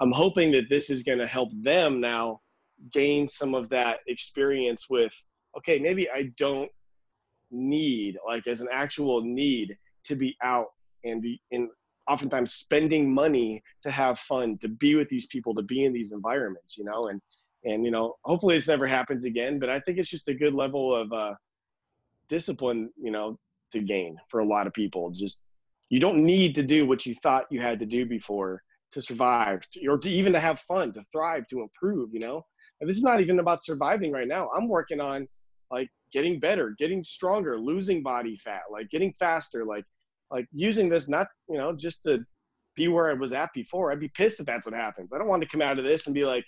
[0.00, 2.40] I'm hoping that this is going to help them now
[2.92, 5.12] gain some of that experience with.
[5.56, 6.70] Okay, maybe I don't
[7.50, 10.66] need like as an actual need to be out
[11.04, 11.70] and be in
[12.08, 16.12] oftentimes spending money to have fun to be with these people to be in these
[16.12, 17.20] environments you know and
[17.64, 20.54] and you know hopefully this never happens again but i think it's just a good
[20.54, 21.34] level of uh
[22.28, 23.38] discipline you know
[23.72, 25.10] to gain for a lot of people.
[25.10, 25.40] Just
[25.88, 29.60] you don't need to do what you thought you had to do before to survive
[29.72, 32.44] to, or to even to have fun to thrive to improve you know?
[32.80, 34.48] And this is not even about surviving right now.
[34.56, 35.26] I'm working on
[35.70, 39.84] like getting better getting stronger losing body fat like getting faster like
[40.30, 42.18] like using this not you know just to
[42.76, 45.28] be where i was at before i'd be pissed if that's what happens i don't
[45.28, 46.44] want to come out of this and be like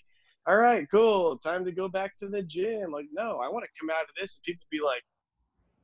[0.46, 3.80] all right cool time to go back to the gym like no i want to
[3.80, 5.02] come out of this and people be like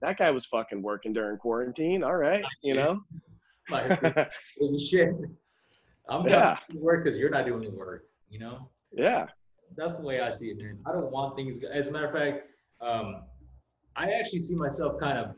[0.01, 3.01] that guy was fucking working during quarantine all right you know
[3.71, 4.01] like,
[4.79, 5.09] shit.
[6.09, 6.37] I'm Yeah.
[6.37, 8.05] not doing work because you're not doing the work.
[8.31, 9.27] You know, yeah
[9.77, 10.79] that's the way I see it, man.
[10.87, 11.63] I don't want things.
[11.65, 12.47] As a matter of fact,
[12.81, 13.23] um,
[13.97, 15.35] I actually see myself kind of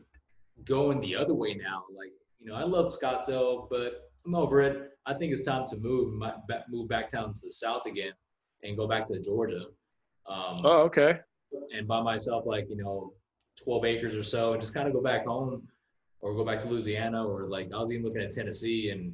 [0.65, 1.83] going the other way now.
[1.95, 4.91] Like, you know, I love Scottsdale, but I'm over it.
[5.05, 6.21] I think it's time to move,
[6.69, 8.13] move back down to the south again,
[8.63, 9.65] and go back to Georgia.
[10.27, 11.19] Um, oh okay.
[11.75, 13.13] and buy myself like you know
[13.63, 15.67] 12 acres or so and just kind of go back home
[16.21, 19.13] or go back to louisiana or like i was even looking at tennessee and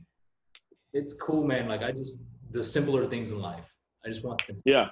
[0.96, 1.68] it's cool man.
[1.68, 3.64] Like i just the simpler things in life.
[4.06, 4.90] I just want sim- yeah.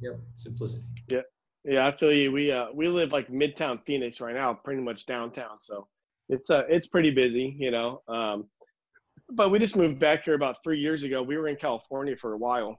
[0.00, 0.84] yep simplicity.
[1.08, 2.30] Yeah i feel you.
[2.30, 5.88] We uh we live like midtown phoenix right now pretty much downtown so
[6.28, 8.46] it's uh it's pretty busy you know um
[9.30, 11.22] but we just moved back here about three years ago.
[11.22, 12.78] We were in california for a while.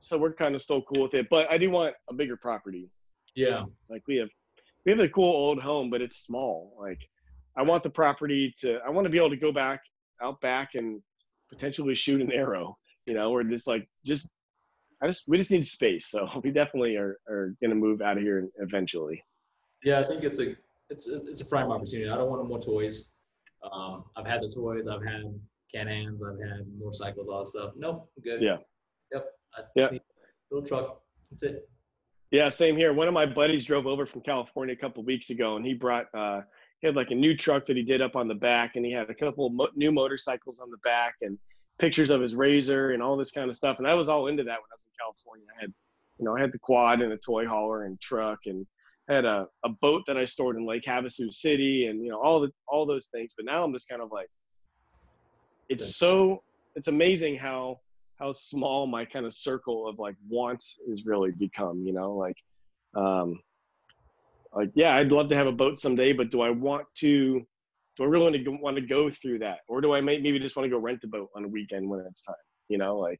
[0.00, 2.90] So we're kind of still cool with it but i do want a bigger property.
[3.34, 3.64] Yeah.
[3.88, 4.28] Like we have
[4.84, 6.74] we have a cool old home but it's small.
[6.78, 7.00] Like
[7.56, 9.80] i want the property to i want to be able to go back
[10.22, 11.02] out back and
[11.50, 14.26] potentially shoot an arrow you know or just like just
[15.02, 16.08] i just we just need space.
[16.08, 19.22] So we definitely are are gonna move out of here eventually.
[19.84, 20.54] Yeah i think it's a
[20.92, 23.08] it's a, it's a prime opportunity i don't want no more toys
[23.70, 25.22] um, i've had the toys i've had
[25.72, 28.58] can-ams i've had motorcycles all that stuff nope I'm good Yeah.
[29.12, 29.26] yep
[29.74, 29.88] Yeah.
[30.50, 31.00] little truck
[31.30, 31.68] that's it
[32.30, 32.92] Yeah, same here.
[32.94, 36.06] One of my buddies drove over from California a couple weeks ago, and he brought
[36.14, 36.40] uh,
[36.80, 38.92] he had like a new truck that he did up on the back, and he
[38.92, 41.38] had a couple mo- new motorcycles on the back, and
[41.78, 43.76] pictures of his razor and all this kind of stuff.
[43.78, 45.46] And I was all into that when I was in California.
[45.56, 45.72] I had,
[46.18, 48.66] you know, I had the quad and a toy hauler and truck, and
[49.08, 52.40] had a, a boat that I stored in Lake Havasu City, and you know all
[52.40, 53.34] the all those things.
[53.36, 54.28] But now I'm just kind of like,
[55.68, 56.42] it's so
[56.76, 57.80] it's amazing how
[58.18, 61.82] how small my kind of circle of like wants is really become.
[61.84, 62.36] You know, like,
[62.94, 63.40] um,
[64.54, 67.40] like yeah, I'd love to have a boat someday, but do I want to?
[67.98, 70.38] Do I really want to go, want to go through that, or do I maybe
[70.38, 72.36] just want to go rent a boat on a weekend when it's time?
[72.68, 73.18] You know, like.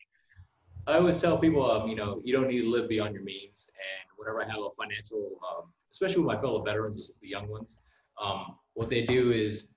[0.87, 3.71] I always tell people, um, you know, you don't need to live beyond your means.
[3.77, 7.81] And whenever I have a financial, um, especially with my fellow veterans, the young ones,
[8.21, 9.69] um, what they do is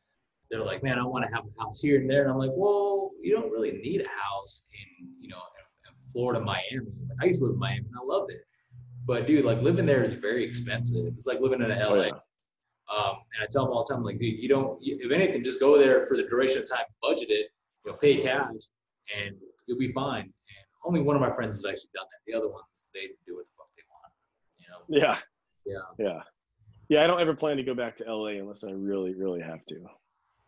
[0.49, 2.23] they're like, man, I want to have a house here and there.
[2.23, 5.37] And I'm like, well, you don't really need a house in, you know,
[5.87, 6.87] in Florida, Miami.
[7.09, 8.41] Like, I used to live in Miami and I loved it.
[9.05, 11.13] But dude, like living there is very expensive.
[11.15, 11.75] It's like living in LA.
[11.77, 12.09] Oh, yeah.
[12.09, 15.59] um, and I tell them all the time, like, dude, you don't, if anything, just
[15.59, 17.51] go there for the duration of time, budget it,
[17.85, 18.69] you know, pay cash,
[19.15, 19.35] and
[19.67, 20.33] you'll be fine.
[20.85, 22.31] Only one of my friends has actually done that.
[22.31, 24.13] The other ones, they do what the fuck they want.
[24.57, 25.07] You know?
[25.07, 25.17] Yeah.
[25.65, 26.05] Yeah.
[26.05, 26.21] Yeah.
[26.89, 27.03] Yeah.
[27.03, 29.85] I don't ever plan to go back to LA unless I really, really have to.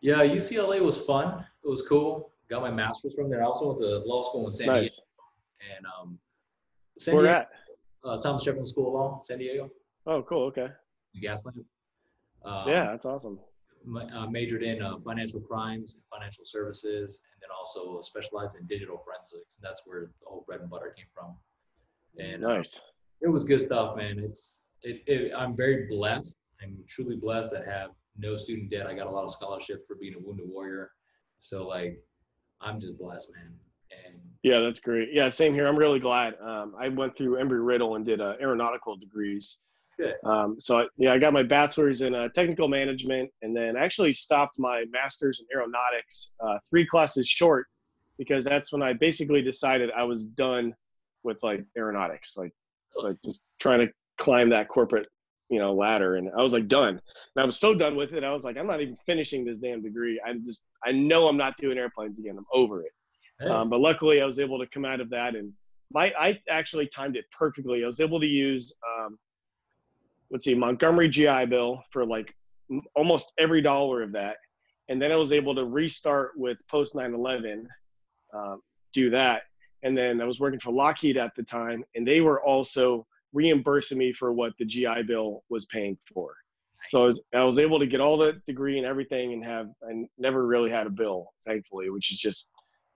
[0.00, 1.44] Yeah, UCLA was fun.
[1.64, 2.32] It was cool.
[2.48, 3.42] Got my master's from there.
[3.42, 4.94] I also went to law school in San nice.
[4.94, 5.76] Diego.
[5.76, 6.18] And um,
[6.98, 7.50] San Where Diego, at?
[8.04, 9.70] Uh, Thomas Jefferson School of Law, San Diego.
[10.06, 10.44] Oh, cool.
[10.44, 10.68] Okay.
[11.14, 11.64] The Gaslamp.
[12.44, 13.40] Um, yeah, that's awesome.
[14.14, 18.98] uh, majored in uh, financial crimes and financial services, and then also specialized in digital
[18.98, 19.56] forensics.
[19.56, 21.36] And that's where the whole bread and butter came from.
[22.18, 22.80] And uh, nice.
[23.20, 24.18] it was good stuff, man.
[24.18, 26.40] It's it, it, I'm very blessed.
[26.60, 28.86] I'm truly blessed that have no student debt.
[28.86, 30.90] I got a lot of scholarship for being a wounded warrior.
[31.38, 32.02] So like,
[32.60, 33.54] I'm just blessed, man.
[34.04, 35.10] And yeah, that's great.
[35.12, 35.68] Yeah, same here.
[35.68, 36.34] I'm really glad.
[36.40, 39.58] Um, I went through Embry Riddle and did uh, aeronautical degrees.
[39.98, 40.14] Good.
[40.24, 44.12] Um, so I, yeah, I got my bachelor's in uh, technical management, and then actually
[44.12, 47.66] stopped my master's in aeronautics uh, three classes short
[48.16, 50.74] because that's when I basically decided I was done
[51.24, 52.52] with like aeronautics, like
[52.96, 55.08] like just trying to climb that corporate
[55.48, 56.90] you know ladder and i was like done.
[56.90, 59.58] And i was so done with it i was like i'm not even finishing this
[59.58, 60.20] damn degree.
[60.26, 62.36] I'm just i know i'm not doing airplanes again.
[62.36, 62.92] I'm over it.
[63.40, 63.48] Hey.
[63.48, 65.52] um, but luckily i was able to come out of that and
[65.92, 67.82] my i actually timed it perfectly.
[67.82, 69.18] I was able to use um,
[70.30, 72.34] let's see montgomery gi bill for like
[72.96, 74.36] almost every dollar of that
[74.88, 77.64] and then i was able to restart with post 9-11
[78.34, 78.60] um,
[78.92, 79.42] do that
[79.82, 83.98] and then i was working for lockheed at the time and they were also reimbursing
[83.98, 86.34] me for what the GI Bill was paying for.
[86.80, 86.90] Nice.
[86.90, 89.68] So I was, I was able to get all the degree and everything and have,
[89.88, 92.46] I never really had a bill, thankfully, which is just,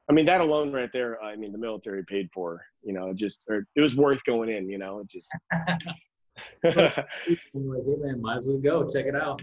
[0.09, 3.45] I mean, that alone right there, I mean, the military paid for, you know, just,
[3.49, 5.31] or it was worth going in, you know, it just.
[6.63, 9.43] hey man, might as well go check it out.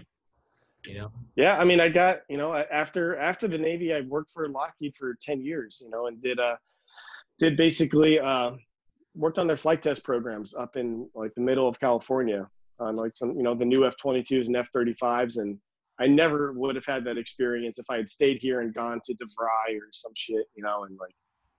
[0.86, 1.12] You know?
[1.36, 1.58] Yeah.
[1.58, 5.16] I mean, I got, you know, after, after the Navy, I worked for Lockheed for
[5.20, 6.56] 10 years, you know, and did, uh,
[7.38, 8.52] did basically, uh,
[9.14, 13.14] worked on their flight test programs up in like the middle of California on like
[13.14, 15.38] some, you know, the new F-22s and F-35s.
[15.38, 15.58] And
[15.98, 19.14] I never would have had that experience if I had stayed here and gone to
[19.14, 21.14] DeVry or some shit, you know, and like,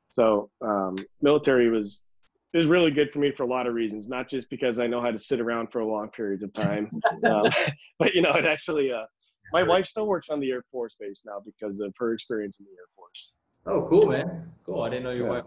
[0.10, 2.06] so um, military was,
[2.54, 4.88] it was really good for me for a lot of reasons, not just because I
[4.88, 6.92] know how to sit around for a long periods of time,
[7.30, 7.46] um,
[8.00, 9.06] but you know, it actually, uh,
[9.54, 12.66] my wife still works on the Air Force base now because of her experience in
[12.66, 13.34] the Air Force.
[13.66, 14.52] Oh, cool, man.
[14.66, 14.82] Cool.
[14.82, 15.42] I didn't know your yeah.
[15.42, 15.46] wife.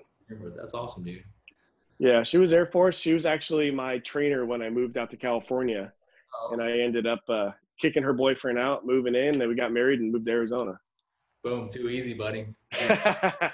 [0.57, 1.25] That's awesome, dude.
[1.99, 2.99] Yeah, she was Air Force.
[2.99, 5.93] She was actually my trainer when I moved out to California,
[6.35, 6.53] oh.
[6.53, 9.39] and I ended up uh, kicking her boyfriend out, moving in.
[9.39, 10.79] Then we got married and moved to Arizona.
[11.43, 12.47] Boom, too easy, buddy.
[12.73, 13.51] yeah,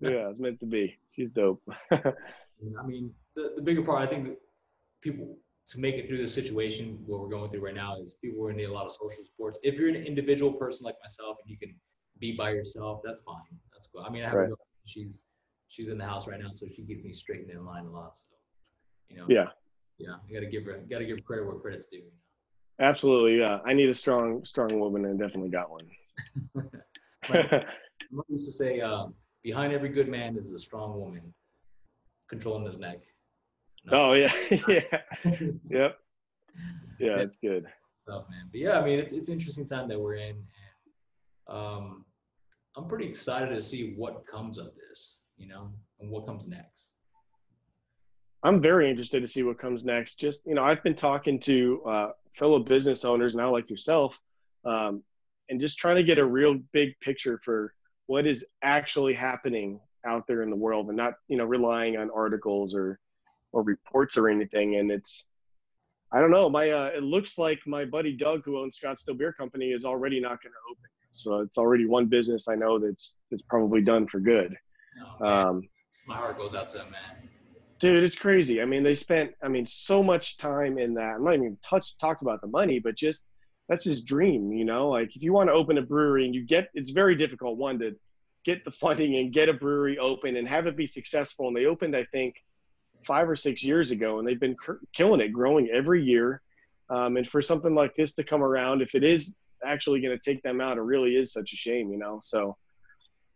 [0.00, 0.98] it's meant to be.
[1.08, 1.62] She's dope.
[2.78, 4.36] I mean, the, the bigger part, I think,
[5.00, 5.36] people
[5.68, 8.46] to make it through the situation what we're going through right now is people are
[8.48, 9.58] going to need a lot of social supports.
[9.62, 11.74] If you're an individual person like myself and you can
[12.18, 13.36] be by yourself, that's fine.
[13.72, 14.04] That's cool.
[14.06, 14.50] I mean, I have right.
[14.50, 15.24] a she's
[15.68, 18.16] she's in the house right now, so she keeps me straight in line a lot.
[18.16, 18.24] So,
[19.08, 19.26] you know.
[19.28, 19.46] Yeah.
[19.98, 21.98] Yeah, you gotta give her, gotta give credit where credit's due.
[21.98, 22.86] You know?
[22.86, 23.58] Absolutely, yeah.
[23.64, 25.88] I need a strong, strong woman, and definitely got one.
[27.30, 27.64] I
[28.28, 29.06] used to say, uh,
[29.42, 31.32] behind every good man is a strong woman
[32.32, 32.98] controlling his neck.
[33.84, 34.10] No.
[34.10, 35.00] Oh yeah, yeah,
[35.70, 35.98] yep,
[36.98, 37.18] yeah.
[37.18, 37.66] It's good
[38.02, 38.48] stuff, man.
[38.50, 42.04] But yeah, I mean, it's it's interesting time that we're in, and um,
[42.76, 46.92] I'm pretty excited to see what comes of this you know, and what comes next?
[48.44, 50.18] I'm very interested to see what comes next.
[50.18, 54.20] Just, you know, I've been talking to uh, fellow business owners now, like yourself,
[54.64, 55.02] um,
[55.48, 57.74] and just trying to get a real big picture for
[58.06, 62.10] what is actually happening out there in the world and not, you know, relying on
[62.14, 62.98] articles or,
[63.52, 64.76] or reports or anything.
[64.76, 65.26] And it's,
[66.12, 66.48] I don't know.
[66.50, 70.20] My uh, it looks like my buddy Doug, who owns Scottsdale Beer Company, is already
[70.20, 70.90] not going to open.
[71.12, 74.56] So it's already one business I know that's that's probably done for good.
[75.20, 75.68] Oh, um,
[76.06, 77.28] my heart goes out to him, man.
[77.78, 78.62] Dude, it's crazy.
[78.62, 81.16] I mean, they spent, I mean, so much time in that.
[81.16, 83.24] I'm not even touch talk about the money, but just
[83.68, 84.90] that's his dream, you know.
[84.90, 87.58] Like if you want to open a brewery and you get, it's very difficult.
[87.58, 87.96] One to
[88.44, 91.48] get the funding and get a brewery open and have it be successful.
[91.48, 92.36] And they opened, I think,
[93.06, 94.56] five or six years ago, and they've been
[94.92, 96.40] killing it, growing every year.
[96.90, 100.22] Um, and for something like this to come around, if it is actually going to
[100.22, 102.18] take them out, it really is such a shame, you know.
[102.22, 102.56] So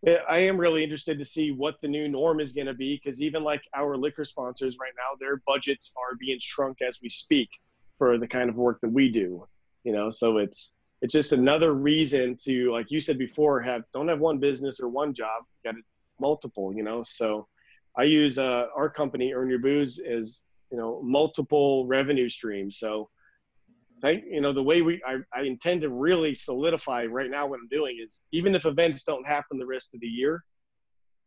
[0.06, 3.20] I am really interested to see what the new norm is going to be because
[3.20, 7.48] even like our liquor sponsors right now, their budgets are being shrunk as we speak
[7.98, 9.46] for the kind of work that we do.
[9.84, 14.08] You know, so it's it's just another reason to, like you said before, have don't
[14.08, 15.74] have one business or one job, got
[16.20, 16.74] multiple.
[16.74, 17.46] You know, so
[17.96, 22.78] I use uh, our company, Earn Your Booze, as you know multiple revenue streams.
[22.78, 23.10] So,
[24.02, 27.60] I, you know, the way we I, I intend to really solidify right now what
[27.60, 30.42] I'm doing is even if events don't happen the rest of the year,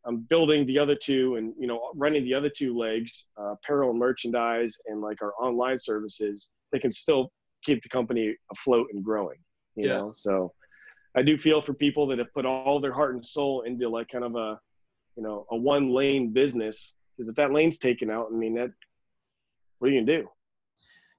[0.05, 3.91] I'm building the other two and you know running the other two legs, uh, apparel
[3.91, 6.51] and merchandise, and like our online services.
[6.71, 7.31] They can still
[7.63, 9.37] keep the company afloat and growing.
[9.75, 9.93] You yeah.
[9.93, 10.53] know, so
[11.15, 14.09] I do feel for people that have put all their heart and soul into like
[14.09, 14.59] kind of a
[15.15, 18.71] you know a one lane business because if that lane's taken out, I mean that
[19.79, 20.29] what are you gonna do?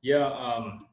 [0.02, 0.86] Yeah, um,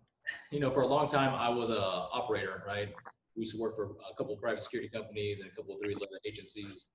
[0.52, 2.90] you know, for a long time I was a operator, right?
[3.36, 5.82] We used to work for a couple of private security companies and a couple of
[5.82, 6.90] three letter agencies,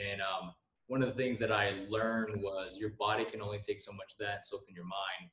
[0.00, 0.52] and um,
[0.86, 4.14] one of the things that I learned was your body can only take so much
[4.18, 5.30] that, so can your mind.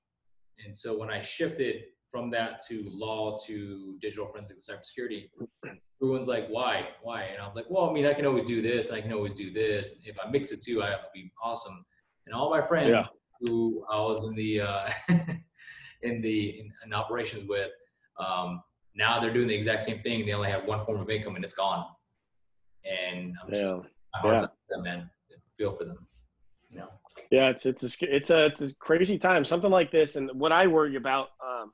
[0.63, 5.29] And so when I shifted from that to law to digital forensics and cybersecurity,
[6.01, 6.89] everyone's like, why?
[7.01, 7.23] Why?
[7.23, 9.13] And I was like, well, I mean, I can always do this and I can
[9.13, 9.93] always do this.
[10.03, 11.85] If I mix it too, I have to be awesome.
[12.25, 13.05] And all my friends yeah.
[13.39, 14.89] who I was in the uh,
[16.01, 17.71] in the in, in, operations with,
[18.19, 18.61] um,
[18.95, 20.25] now they're doing the exact same thing.
[20.25, 21.85] They only have one form of income and it's gone.
[22.83, 23.79] And I'm just, yeah.
[24.13, 24.47] my heart's yeah.
[24.69, 25.09] them, man.
[25.57, 26.07] Feel for them.
[26.69, 26.87] You know.
[27.29, 29.45] Yeah, it's it's a, it's a it's a crazy time.
[29.45, 31.71] Something like this, and what I worry about um,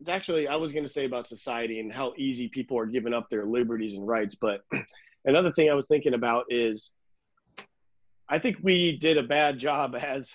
[0.00, 3.12] it's actually I was going to say about society and how easy people are giving
[3.12, 4.34] up their liberties and rights.
[4.34, 4.62] But
[5.26, 6.94] another thing I was thinking about is
[8.28, 10.32] I think we did a bad job as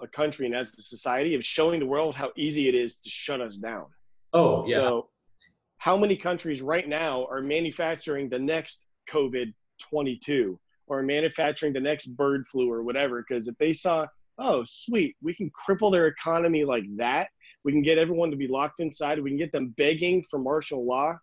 [0.00, 3.10] a country and as a society of showing the world how easy it is to
[3.10, 3.86] shut us down.
[4.32, 4.76] Oh, yeah.
[4.76, 5.08] So,
[5.78, 12.06] how many countries right now are manufacturing the next COVID 22 or manufacturing the next
[12.16, 13.24] bird flu or whatever?
[13.26, 14.06] Because if they saw,
[14.38, 17.30] oh, sweet, we can cripple their economy like that
[17.64, 19.20] we can get everyone to be locked inside.
[19.20, 21.18] We can get them begging for martial law.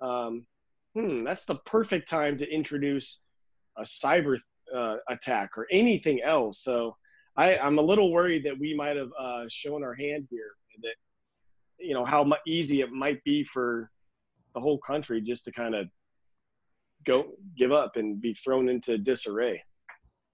[0.00, 0.46] Um,
[0.94, 3.20] hmm, that's the perfect time to introduce
[3.76, 4.38] a cyber
[4.74, 6.62] uh, attack or anything else.
[6.62, 6.96] So
[7.36, 10.52] I, am a little worried that we might have uh, shown our hand here.
[10.82, 10.94] That
[11.78, 13.90] you know how easy it might be for
[14.54, 15.88] the whole country just to kind of
[17.04, 19.62] go give up and be thrown into disarray.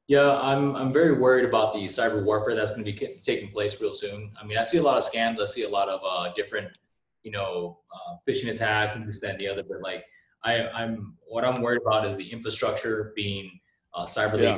[0.08, 3.80] Yeah, I'm I'm very worried about the cyber warfare that's going to be taking place
[3.80, 4.32] real soon.
[4.40, 5.40] I mean, I see a lot of scams.
[5.40, 6.68] I see a lot of uh, different,
[7.24, 9.64] you know, uh, phishing attacks and this, that, and the other.
[9.68, 10.04] But like,
[10.44, 13.58] I, I'm what I'm worried about is the infrastructure being
[13.94, 14.40] uh, cyber.
[14.40, 14.56] Yeah.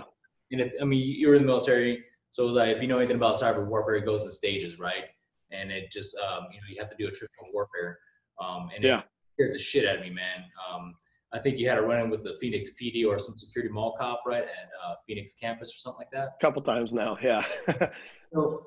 [0.52, 2.98] And if I mean, you're in the military, so it was like if you know
[2.98, 5.04] anything about cyber warfare, it goes in stages, right?
[5.50, 7.98] And it just um, you know you have to do attritional warfare.
[8.38, 8.98] Um, and yeah.
[8.98, 10.44] it scares the shit out of me, man.
[10.70, 10.94] Um,
[11.32, 13.94] I think you had a run in with the Phoenix PD or some security mall
[13.98, 16.36] cop, right, at uh, Phoenix campus or something like that.
[16.38, 17.44] A couple times now, yeah.
[18.32, 18.62] so,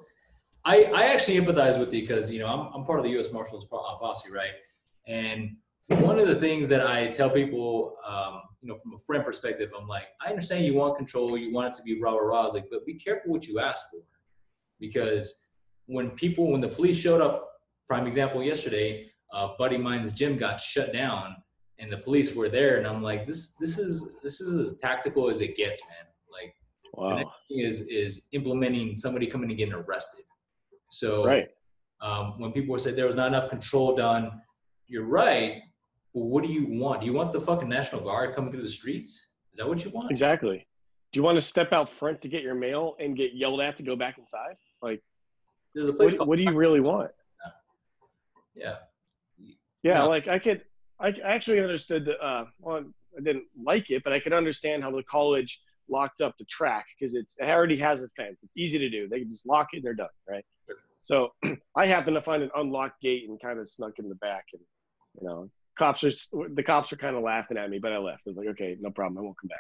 [0.63, 3.32] I I actually empathize with you because you know I'm I'm part of the U.S.
[3.32, 4.52] Marshals uh, posse, right?
[5.08, 5.56] And
[5.88, 9.71] one of the things that I tell people, um, you know, from a friend perspective,
[9.78, 12.45] I'm like, I understand you want control, you want it to be rah rah rah,
[12.47, 14.02] like, but be careful what you ask for,
[14.80, 15.47] because
[15.88, 17.50] when people, when the police showed up,
[17.88, 21.36] prime example yesterday, uh, buddy mine's gym got shut down
[21.82, 25.30] and the police were there and i'm like this this is this is as tactical
[25.30, 26.06] as it gets man.
[26.32, 26.56] Like
[26.94, 27.32] wow.
[27.50, 30.25] is is implementing somebody coming and getting arrested.
[30.90, 31.50] So right.
[32.02, 34.42] um, when people say there was not enough control done
[34.88, 35.62] you're right
[36.13, 37.02] well, what do you want?
[37.02, 39.27] Do you want the fucking national guard coming through the streets?
[39.54, 40.12] Is that what you want?
[40.12, 40.67] Exactly.
[41.13, 43.77] Do you want to step out front to get your mail and get yelled at
[43.77, 44.56] to go back inside?
[44.82, 45.02] Like
[45.73, 47.12] there's a place what, what do you really want?
[48.54, 48.75] Yeah.
[49.38, 49.54] Yeah,
[49.84, 50.63] yeah like i could
[51.02, 52.83] I actually understood the, uh, well,
[53.17, 56.85] I didn't like it, but I could understand how the college locked up the track
[56.97, 58.39] because it already has a fence.
[58.43, 59.08] It's easy to do.
[59.08, 60.45] They can just lock it and they're done, right?
[61.02, 61.33] So
[61.75, 64.62] I happened to find an unlocked gate and kind of snuck in the back, and
[65.19, 66.12] you know, cops are
[66.54, 68.21] the cops are kind of laughing at me, but I left.
[68.25, 69.60] I was like, okay, no problem, I won't come back.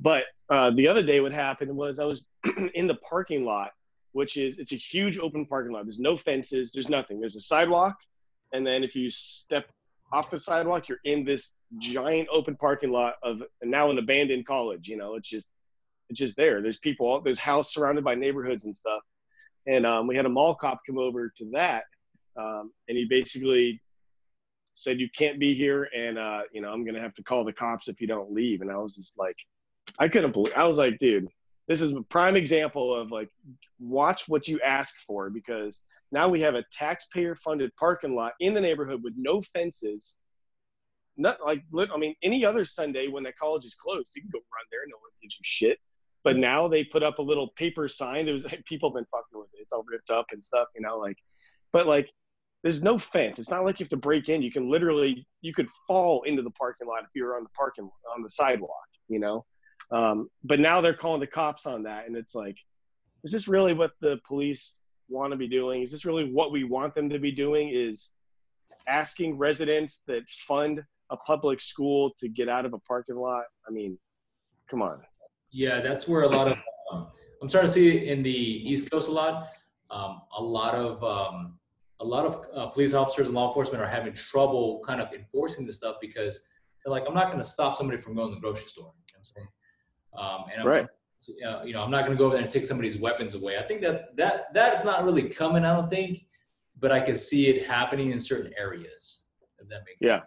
[0.00, 2.24] But uh, the other day, what happened was I was
[2.74, 3.70] in the parking lot,
[4.12, 5.84] which is it's a huge open parking lot.
[5.84, 6.72] There's no fences.
[6.72, 7.20] There's nothing.
[7.20, 7.96] There's a sidewalk,
[8.52, 9.66] and then if you step
[10.12, 14.88] off the sidewalk, you're in this giant open parking lot of now an abandoned college.
[14.88, 15.50] You know, it's just
[16.08, 16.60] it's just there.
[16.60, 17.20] There's people.
[17.22, 19.00] There's house surrounded by neighborhoods and stuff.
[19.66, 21.84] And um, we had a mall cop come over to that,
[22.36, 23.80] um, and he basically
[24.74, 27.52] said, "You can't be here, and uh, you know I'm gonna have to call the
[27.52, 29.36] cops if you don't leave." And I was just like,
[29.98, 30.52] I couldn't believe.
[30.56, 31.28] I was like, dude,
[31.72, 33.30] this is a prime example of like,
[33.80, 38.60] watch what you ask for because now we have a taxpayer-funded parking lot in the
[38.60, 40.16] neighborhood with no fences.
[41.16, 44.38] Not like, I mean, any other Sunday when the college is closed, you can go
[44.38, 44.80] run there.
[44.86, 45.78] No one gives you shit.
[46.24, 48.26] But now they put up a little paper sign.
[48.26, 49.62] There's like, people have been fucking with it.
[49.62, 51.16] It's all ripped up and stuff, you know, like,
[51.72, 52.12] but like,
[52.62, 53.38] there's no fence.
[53.38, 54.42] It's not like you have to break in.
[54.42, 57.48] You can literally, you could fall into the parking lot if you were on the
[57.56, 58.70] parking on the sidewalk,
[59.08, 59.44] you know.
[59.92, 62.56] Um, but now they're calling the cops on that, and it's like,
[63.24, 64.76] is this really what the police
[65.08, 65.82] want to be doing?
[65.82, 67.68] Is this really what we want them to be doing?
[67.68, 68.12] Is
[68.88, 73.44] asking residents that fund a public school to get out of a parking lot?
[73.68, 73.98] I mean,
[74.68, 75.00] come on.
[75.50, 76.58] Yeah, that's where a lot of
[76.90, 77.08] um,
[77.42, 79.48] I'm starting to see in the East Coast a lot.
[79.90, 81.58] Um, a lot of um,
[82.00, 85.66] a lot of uh, police officers and law enforcement are having trouble kind of enforcing
[85.66, 86.40] this stuff because
[86.84, 88.92] they're like, I'm not going to stop somebody from going to the grocery store.
[89.36, 89.48] You know?
[90.18, 90.86] Um, and I'm, right.
[91.46, 93.58] Uh, you know, I'm not going to go over there and take somebody's weapons away.
[93.58, 95.64] I think that that that's not really coming.
[95.64, 96.26] I don't think,
[96.80, 99.22] but I can see it happening in certain areas.
[99.58, 100.16] If that makes yeah.
[100.16, 100.26] sense.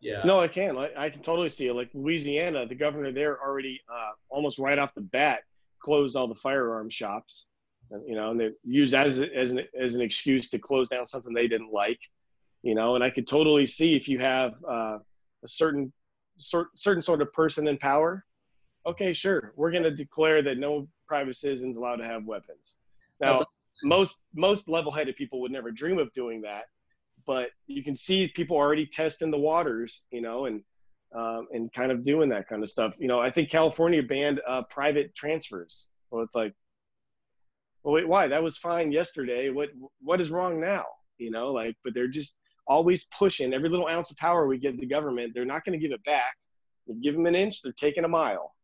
[0.00, 0.22] Yeah.
[0.24, 0.78] No, I can.
[0.78, 1.74] I, I can totally see it.
[1.74, 5.40] Like Louisiana, the governor there already uh, almost right off the bat
[5.80, 7.46] closed all the firearm shops.
[8.06, 11.32] You know, and they use as, as an as an excuse to close down something
[11.32, 11.98] they didn't like.
[12.62, 14.98] You know, and I could totally see if you have uh,
[15.42, 15.92] a certain
[16.36, 18.24] sort certain sort of person in power.
[18.88, 22.78] Okay, sure, we're going to declare that no private citizens allowed to have weapons.
[23.20, 23.44] Now, That's
[23.82, 26.64] most most level-headed people would never dream of doing that
[27.28, 30.62] but you can see people already testing the waters, you know, and
[31.14, 32.94] um, and kind of doing that kind of stuff.
[32.98, 35.88] You know, I think California banned uh, private transfers.
[36.10, 36.54] Well, it's like,
[37.82, 38.28] well, wait, why?
[38.28, 39.50] That was fine yesterday.
[39.50, 39.68] What
[40.00, 40.86] what is wrong now?
[41.18, 44.80] You know, like, but they're just always pushing every little ounce of power we give
[44.80, 45.32] the government.
[45.34, 46.34] They're not going to give it back.
[46.86, 48.54] If you give them an inch, they're taking a mile.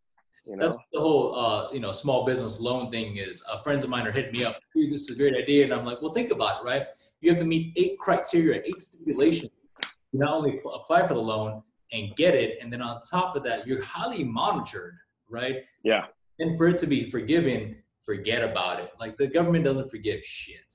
[0.46, 0.68] You know?
[0.68, 3.16] That's the whole, uh, you know, small business loan thing.
[3.16, 4.58] Is uh, friends of mine are hitting me up.
[4.74, 6.86] This is a great idea, and I'm like, well, think about it, right?
[7.24, 11.62] you have to meet eight criteria, eight stipulations to not only apply for the loan
[11.92, 14.96] and get it, and then on top of that, you're highly monitored,
[15.30, 15.64] right?
[15.82, 16.06] Yeah.
[16.38, 18.90] And for it to be forgiven, forget about it.
[19.00, 20.74] Like the government doesn't forgive shit,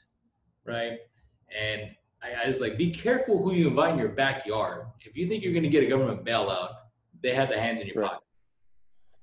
[0.66, 0.94] right?
[1.56, 1.92] And
[2.24, 4.88] I, I was like, be careful who you invite in your backyard.
[5.02, 6.72] If you think you're going to get a government bailout,
[7.22, 8.12] they have the hands in your right.
[8.12, 8.24] pocket.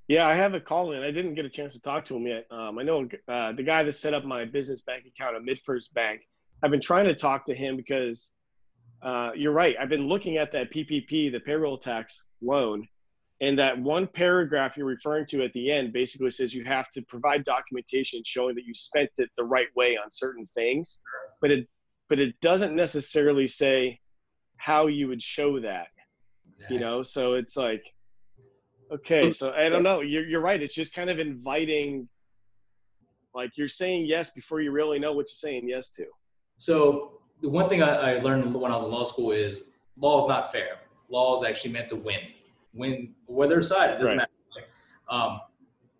[0.08, 1.02] Yeah, I have a call in.
[1.02, 2.46] I didn't get a chance to talk to him yet.
[2.50, 5.92] Um, I know uh, the guy that set up my business bank account at MidFirst
[5.94, 6.22] Bank
[6.62, 8.32] I've been trying to talk to him because
[9.02, 9.76] uh, you're right.
[9.80, 12.88] I've been looking at that PPP, the payroll tax loan,
[13.40, 17.02] and that one paragraph you're referring to at the end basically says you have to
[17.02, 21.00] provide documentation showing that you spent it the right way on certain things,
[21.40, 21.68] but it
[22.08, 23.98] but it doesn't necessarily say
[24.56, 25.88] how you would show that.
[26.48, 26.76] Exactly.
[26.76, 27.82] You know, so it's like,
[28.92, 30.00] okay, so I don't know.
[30.00, 30.60] You're you're right.
[30.60, 32.08] It's just kind of inviting,
[33.34, 36.06] like you're saying yes before you really know what you're saying yes to.
[36.58, 39.64] So the one thing I, I, learned when I was in law school is
[39.98, 40.78] law is not fair.
[41.08, 42.20] Law is actually meant to win.
[42.72, 44.28] Win whether side, it doesn't right.
[44.54, 44.66] matter.
[45.08, 45.40] Um,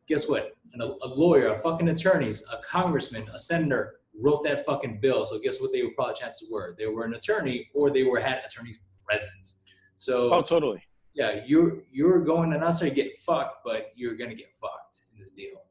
[0.08, 0.56] guess what?
[0.80, 5.26] a, a lawyer, a fucking attorneys, a congressman, a senator wrote that fucking bill.
[5.26, 5.72] So guess what?
[5.72, 9.48] They were probably chances were they were an attorney or they were had attorneys present.
[9.96, 10.82] So oh, totally.
[11.16, 15.18] Yeah, you're you're going to not say get fucked, but you're gonna get fucked in
[15.18, 15.62] this deal.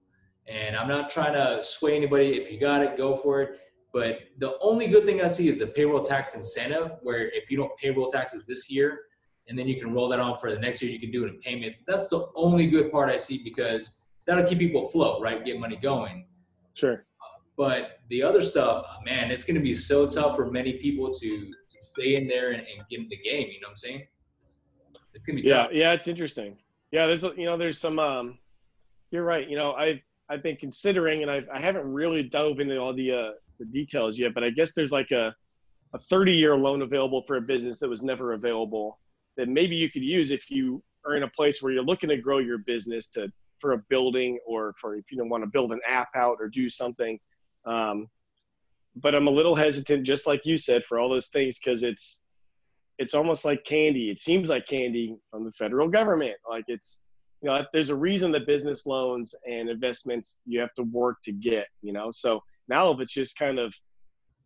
[0.47, 2.33] And I'm not trying to sway anybody.
[2.33, 3.59] If you got it, go for it.
[3.93, 7.57] But the only good thing I see is the payroll tax incentive, where if you
[7.57, 8.99] don't payroll taxes this year,
[9.47, 11.29] and then you can roll that on for the next year, you can do it
[11.29, 11.83] in payments.
[11.87, 15.45] That's the only good part I see because that'll keep people afloat, right?
[15.45, 16.27] Get money going.
[16.73, 17.05] Sure.
[17.57, 21.29] But the other stuff, man, it's going to be so tough for many people to,
[21.29, 23.47] to stay in there and, and, get in the game.
[23.49, 24.07] You know what I'm saying?
[25.15, 25.71] It's to be yeah, tough.
[25.73, 26.57] Yeah, it's interesting.
[26.91, 27.99] Yeah, there's you know there's some.
[27.99, 28.37] um
[29.11, 29.49] You're right.
[29.49, 29.99] You know, I've
[30.29, 34.19] I've been considering, and I've I haven't really dove into all the uh, the details
[34.19, 35.33] yet, but I guess there's like a,
[35.93, 38.99] a 30 year loan available for a business that was never available
[39.37, 42.17] that maybe you could use if you are in a place where you're looking to
[42.17, 45.71] grow your business to for a building or for if you don't want to build
[45.71, 47.19] an app out or do something.
[47.65, 48.07] Um,
[48.97, 52.21] but I'm a little hesitant, just like you said, for all those things because it's
[52.97, 54.09] it's almost like candy.
[54.09, 56.35] It seems like candy from the federal government.
[56.49, 57.03] Like it's
[57.41, 61.31] you know, there's a reason that business loans and investments you have to work to
[61.31, 62.09] get, you know.
[62.11, 63.73] So now if it's just kind of,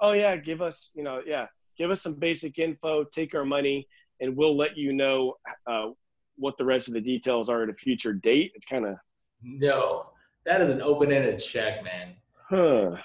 [0.02, 1.46] oh yeah, give us, you know, yeah,
[1.78, 3.88] give us some basic info, take our money,
[4.20, 5.36] and we'll let you know
[5.66, 5.92] uh,
[6.36, 8.52] what the rest of the details are at a future date.
[8.56, 8.96] It's kind of
[9.42, 10.08] no,
[10.46, 12.16] that is an open-ended check, man.
[12.50, 12.98] Huh.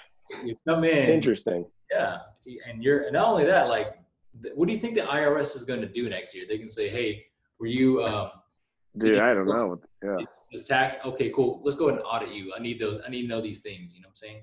[0.43, 0.97] You come in.
[0.97, 1.65] It's interesting.
[1.89, 2.17] Yeah,
[2.67, 3.97] and you're and not only that, like,
[4.53, 6.45] what do you think the IRS is going to do next year?
[6.47, 7.25] They can say, hey,
[7.59, 8.31] were you um,
[8.97, 9.79] Dude, I don't know.
[10.03, 10.25] Yeah.
[10.51, 11.61] This tax, okay, cool.
[11.63, 12.53] Let's go ahead and audit you.
[12.57, 13.01] I need those.
[13.05, 13.93] I need to know these things.
[13.93, 14.41] You know what I'm saying?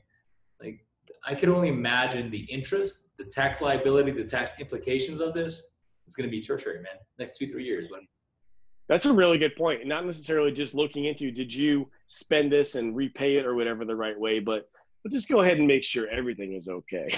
[0.61, 0.85] Like,
[1.25, 5.71] I could only imagine the interest, the tax liability, the tax implications of this.
[6.07, 6.97] It's going to be tertiary, man.
[7.19, 8.01] Next two, three years, but.
[8.89, 9.87] That's a really good point.
[9.87, 13.97] Not necessarily just looking into did you spend this and repay it or whatever the
[13.97, 14.69] right way, but
[15.05, 17.09] let's just go ahead and make sure everything is okay.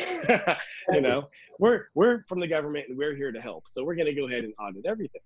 [0.93, 1.29] you know,
[1.59, 4.27] we're we're from the government and we're here to help, so we're going to go
[4.27, 5.21] ahead and audit everything.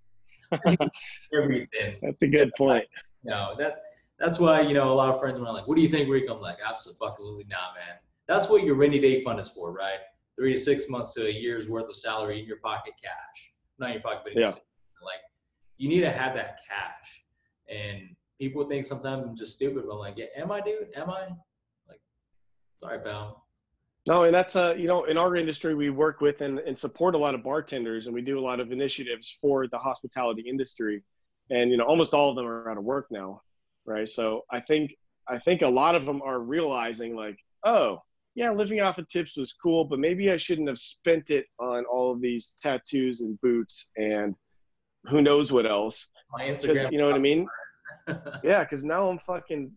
[1.33, 1.97] everything.
[2.01, 2.85] That's a good point.
[3.23, 3.81] Know, that
[4.19, 6.25] that's why, you know, a lot of friends are like, what do you think, Rick?
[6.29, 7.97] I'm like, absolutely not, man.
[8.27, 9.99] That's what your rainy day fund is for, right?
[10.37, 13.53] Three to six months to a year's worth of salary in your pocket cash.
[13.77, 14.47] Not in your pocket, but yeah.
[14.47, 15.21] like
[15.77, 17.23] you need to have that cash.
[17.69, 20.89] And people think sometimes I'm just stupid, but I'm like, yeah, am I, dude?
[20.95, 21.29] Am I?
[22.79, 23.45] Sorry, pal.
[24.07, 27.15] No, and that's a you know, in our industry, we work with and, and support
[27.15, 31.03] a lot of bartenders, and we do a lot of initiatives for the hospitality industry,
[31.49, 33.41] and you know, almost all of them are out of work now,
[33.85, 34.07] right?
[34.07, 34.91] So I think
[35.27, 38.01] I think a lot of them are realizing like, oh,
[38.35, 41.85] yeah, living off of tips was cool, but maybe I shouldn't have spent it on
[41.85, 44.33] all of these tattoos and boots and
[45.05, 46.09] who knows what else.
[46.31, 47.47] My Instagram, you know what I mean?
[48.43, 49.71] yeah, because now I'm fucking,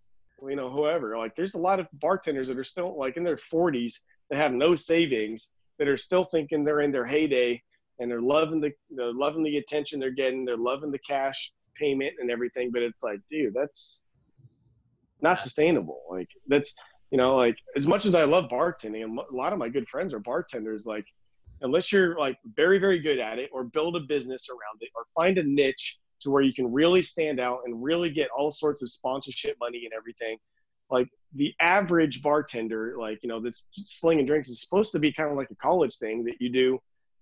[0.49, 1.17] you know, whoever.
[1.17, 3.95] Like, there's a lot of bartenders that are still like in their 40s
[4.31, 7.63] that have no savings that are still thinking they're in their heyday
[7.99, 12.13] and they're loving the they're loving the attention they're getting they're loving the cash payment
[12.21, 14.01] and everything but it's like dude that's
[15.21, 16.75] not sustainable like that's
[17.11, 19.89] you know like as much as i love bartending and a lot of my good
[19.89, 21.05] friends are bartenders like
[21.63, 25.05] unless you're like very very good at it or build a business around it or
[25.15, 28.83] find a niche to where you can really stand out and really get all sorts
[28.83, 30.39] of sponsorship money and everything
[30.93, 35.31] like the average bartender, like, you know, that's slinging drinks is supposed to be kind
[35.31, 36.79] of like a college thing that you do,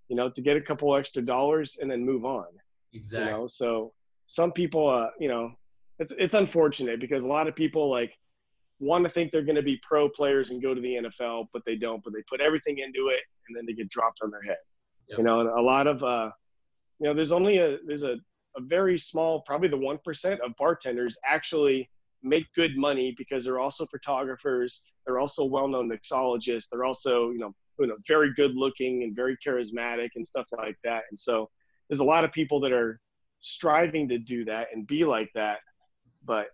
[0.08, 2.46] you know, to get a couple extra dollars and then move on.
[2.92, 3.30] Exactly.
[3.30, 3.92] You know, so
[4.26, 5.52] some people, uh, you know,
[6.00, 8.12] it's, it's unfortunate because a lot of people like
[8.80, 11.62] want to think they're going to be pro players and go to the NFL, but
[11.64, 14.42] they don't, but they put everything into it and then they get dropped on their
[14.42, 14.58] head.
[15.10, 15.18] Yep.
[15.18, 16.30] You know, and a lot of, uh,
[16.98, 18.16] you know, there's only a, there's a,
[18.56, 21.88] a very small, probably the 1% of bartenders actually
[22.22, 24.84] make good money because they're also photographers.
[25.06, 26.66] They're also well-known mixologists.
[26.70, 30.76] They're also, you know, you know, very good looking and very charismatic and stuff like
[30.84, 31.04] that.
[31.10, 31.48] And so
[31.88, 33.00] there's a lot of people that are
[33.40, 35.60] striving to do that and be like that,
[36.24, 36.48] but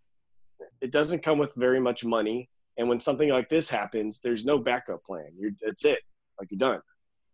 [0.80, 2.48] it doesn't come with very much money.
[2.78, 5.30] And when something like this happens, there's no backup plan.
[5.36, 5.98] You're that's it.
[6.38, 6.80] Like you're done.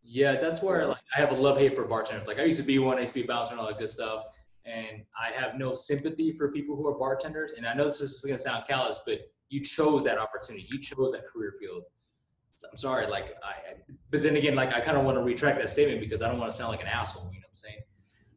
[0.02, 2.26] Yeah, that's where like I have a love hate for bartenders.
[2.26, 3.78] Like I used to be one, I used to be a bouncer and all that
[3.78, 4.26] good stuff
[4.64, 7.52] and I have no sympathy for people who are bartenders.
[7.56, 10.66] And I know this is going to sound callous, but you chose that opportunity.
[10.70, 11.84] You chose that career field.
[12.54, 13.74] So I'm sorry, like I,
[14.10, 16.38] but then again, like I kind of want to retract that statement because I don't
[16.38, 17.30] want to sound like an asshole.
[17.32, 17.78] You know what I'm saying?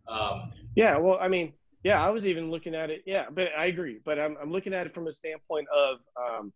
[0.07, 0.97] Um, yeah.
[0.97, 1.53] Well, I mean,
[1.83, 3.03] yeah, I was even looking at it.
[3.05, 3.99] Yeah, but I agree.
[4.03, 6.53] But I'm I'm looking at it from a standpoint of um,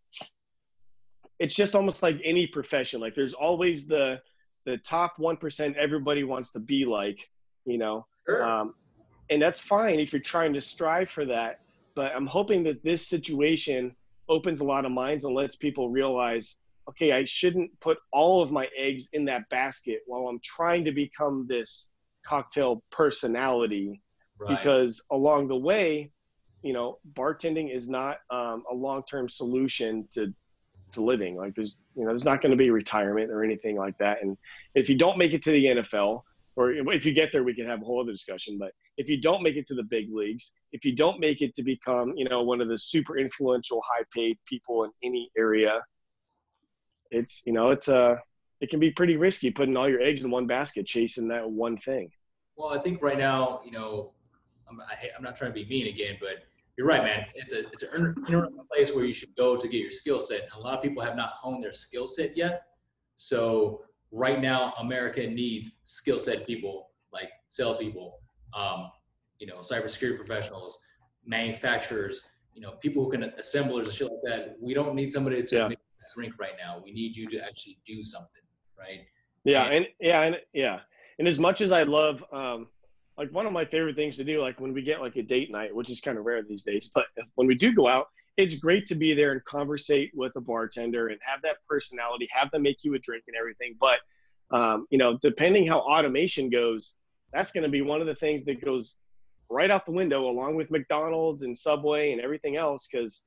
[1.38, 3.00] it's just almost like any profession.
[3.00, 4.20] Like there's always the
[4.64, 7.18] the top one percent everybody wants to be like.
[7.66, 8.06] You know.
[8.26, 8.42] Sure.
[8.42, 8.74] Um,
[9.30, 11.60] and that's fine if you're trying to strive for that
[11.94, 13.94] but i'm hoping that this situation
[14.28, 16.58] opens a lot of minds and lets people realize
[16.88, 20.92] okay i shouldn't put all of my eggs in that basket while i'm trying to
[20.92, 21.92] become this
[22.24, 24.00] cocktail personality.
[24.38, 24.56] Right.
[24.56, 26.10] because along the way
[26.62, 30.32] you know bartending is not um, a long-term solution to
[30.92, 31.36] to living.
[31.36, 34.22] Like there's you know there's not going to be retirement or anything like that.
[34.22, 34.38] And
[34.74, 36.22] if you don't make it to the nfl
[36.56, 38.58] or if you get there, we can have a whole other discussion.
[38.58, 41.54] But if you don't make it to the big leagues, if you don't make it
[41.54, 45.80] to become, you know, one of the super influential, high-paid people in any area,
[47.10, 48.16] it's you know, it's a uh,
[48.60, 51.78] it can be pretty risky putting all your eggs in one basket, chasing that one
[51.78, 52.10] thing.
[52.56, 54.12] Well, I think right now, you know,
[54.68, 56.44] I'm, I, am not trying to be mean again, but
[56.76, 57.24] you're right, man.
[57.34, 58.14] It's a it's an
[58.70, 60.42] place where you should go to get your skill set.
[60.42, 62.62] And a lot of people have not honed their skill set yet.
[63.16, 63.82] So
[64.12, 68.18] right now America needs skill set people like salespeople,
[68.56, 68.90] um,
[69.38, 70.78] you know, cybersecurity professionals,
[71.24, 72.22] manufacturers,
[72.54, 74.56] you know, people who can assemblers and shit like that.
[74.60, 75.68] We don't need somebody to yeah.
[75.68, 76.80] make a drink right now.
[76.84, 78.42] We need you to actually do something,
[78.78, 79.00] right?
[79.44, 80.80] Yeah, and, and yeah, and yeah,
[81.18, 82.66] and as much as I love um,
[83.16, 85.50] like one of my favorite things to do, like when we get like a date
[85.50, 87.04] night, which is kind of rare these days, but
[87.34, 88.08] when we do go out,
[88.40, 92.50] it's great to be there and conversate with a bartender and have that personality, have
[92.50, 93.76] them make you a drink and everything.
[93.78, 93.98] But
[94.50, 96.94] um, you know, depending how automation goes,
[97.32, 98.96] that's going to be one of the things that goes
[99.48, 103.24] right out the window, along with McDonald's and Subway and everything else, because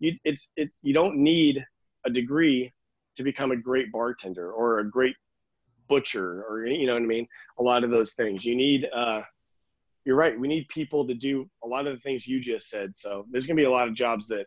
[0.00, 1.64] you it's it's you don't need
[2.04, 2.72] a degree
[3.16, 5.14] to become a great bartender or a great
[5.88, 7.28] butcher or you know what I mean.
[7.58, 8.88] A lot of those things you need.
[8.94, 9.22] Uh,
[10.04, 10.38] you're right.
[10.38, 12.96] We need people to do a lot of the things you just said.
[12.96, 14.46] So there's going to be a lot of jobs that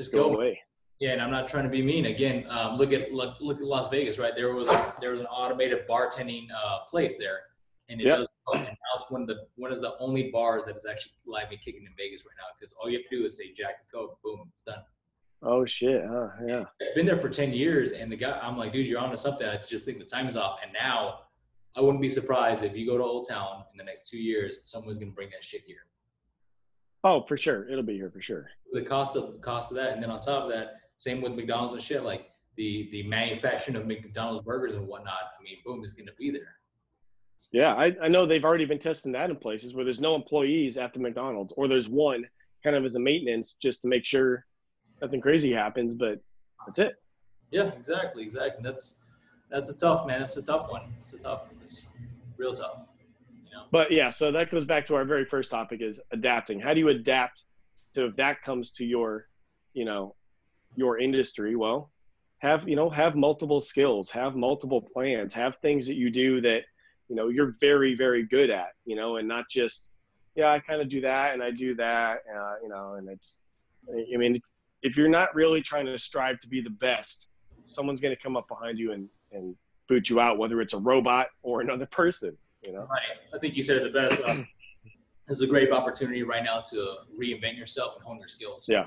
[0.00, 0.60] just go, go away.
[0.98, 2.06] Yeah, and I'm not trying to be mean.
[2.06, 4.34] Again, um, look at look, look at Las Vegas, right?
[4.34, 7.40] There was a, there was an automated bartending uh, place there,
[7.88, 8.18] and it yep.
[8.18, 8.28] does.
[8.52, 11.48] And now it's one of the one of the only bars that is actually live
[11.50, 12.46] and kicking in Vegas right now.
[12.58, 14.82] Because all you have to do is say Jack and Coke, boom, it's done.
[15.42, 16.02] Oh shit!
[16.06, 16.28] Huh?
[16.46, 16.64] Yeah.
[16.80, 19.46] It's been there for ten years, and the guy, I'm like, dude, you're onto something.
[19.46, 21.20] I just think the time is off, and now
[21.76, 24.58] I wouldn't be surprised if you go to Old Town in the next two years,
[24.64, 25.86] someone's gonna bring that shit here.
[27.02, 28.50] Oh, for sure, it'll be here for sure.
[28.72, 31.74] The cost of cost of that, and then on top of that, same with McDonald's
[31.74, 32.02] and shit.
[32.02, 35.14] Like the the manufacturing of McDonald's burgers and whatnot.
[35.38, 36.56] I mean, boom, is gonna be there.
[37.52, 40.76] Yeah, I, I know they've already been testing that in places where there's no employees
[40.76, 42.26] at the McDonald's, or there's one
[42.62, 44.44] kind of as a maintenance just to make sure
[45.00, 45.94] nothing crazy happens.
[45.94, 46.20] But
[46.66, 46.96] that's it.
[47.50, 48.62] Yeah, exactly, exactly.
[48.62, 49.04] That's
[49.50, 50.18] that's a tough man.
[50.18, 50.82] That's a tough one.
[51.00, 51.48] It's a tough.
[51.62, 51.86] It's
[52.36, 52.89] real tough.
[53.70, 56.60] But yeah, so that goes back to our very first topic: is adapting.
[56.60, 57.44] How do you adapt
[57.94, 59.26] to if that comes to your,
[59.74, 60.14] you know,
[60.76, 61.56] your industry?
[61.56, 61.90] Well,
[62.38, 66.64] have you know have multiple skills, have multiple plans, have things that you do that
[67.08, 68.70] you know you're very very good at.
[68.84, 69.90] You know, and not just
[70.36, 72.20] yeah, I kind of do that and I do that.
[72.34, 73.40] Uh, you know, and it's
[73.88, 74.40] I mean
[74.82, 77.28] if you're not really trying to strive to be the best,
[77.64, 79.54] someone's going to come up behind you and, and
[79.88, 82.80] boot you out, whether it's a robot or another person, you know?
[82.90, 83.18] Right.
[83.34, 84.20] I think you said it the best.
[84.22, 84.46] Um,
[85.28, 88.68] this is a great opportunity right now to reinvent yourself and hone your skills.
[88.68, 88.86] Yeah.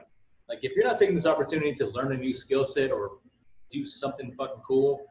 [0.50, 3.20] Like if you're not taking this opportunity to learn a new skill set or
[3.72, 5.06] do something fucking cool,